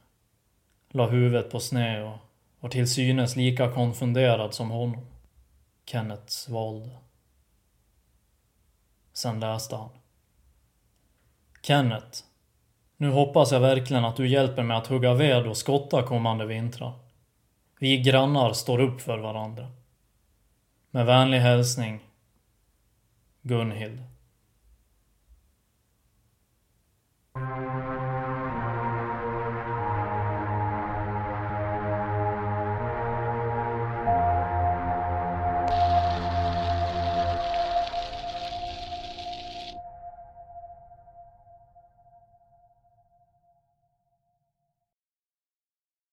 La 0.90 1.07
huvudet 1.07 1.51
på 1.51 1.61
sned 1.61 2.05
och 2.05 2.19
var 2.61 2.71
till 2.71 2.90
synes 2.90 3.37
lika 3.37 3.73
konfunderad 3.73 4.55
som 4.55 4.71
honom. 4.71 5.07
Kenneth 5.87 6.27
svalde. 6.27 7.06
Sen 9.16 9.40
läste 9.40 9.76
han. 9.76 9.90
Kenneth. 11.62 12.18
Nu 12.96 13.11
hoppas 13.11 13.52
jag 13.52 13.61
verkligen 13.61 14.05
att 14.05 14.16
du 14.16 14.29
hjälper 14.29 14.62
mig 14.62 14.76
att 14.76 14.87
hugga 14.87 15.14
ved 15.14 15.46
och 15.46 15.57
skotta 15.57 16.02
kommande 16.02 16.46
vintrar. 16.46 16.92
Vi 17.79 17.98
grannar 17.98 18.52
står 18.52 18.81
upp 18.81 19.00
för 19.00 19.18
varandra. 19.18 19.72
Med 20.90 21.07
vänlig 21.07 21.38
hälsning 21.38 22.00
Gunhild. 23.42 24.02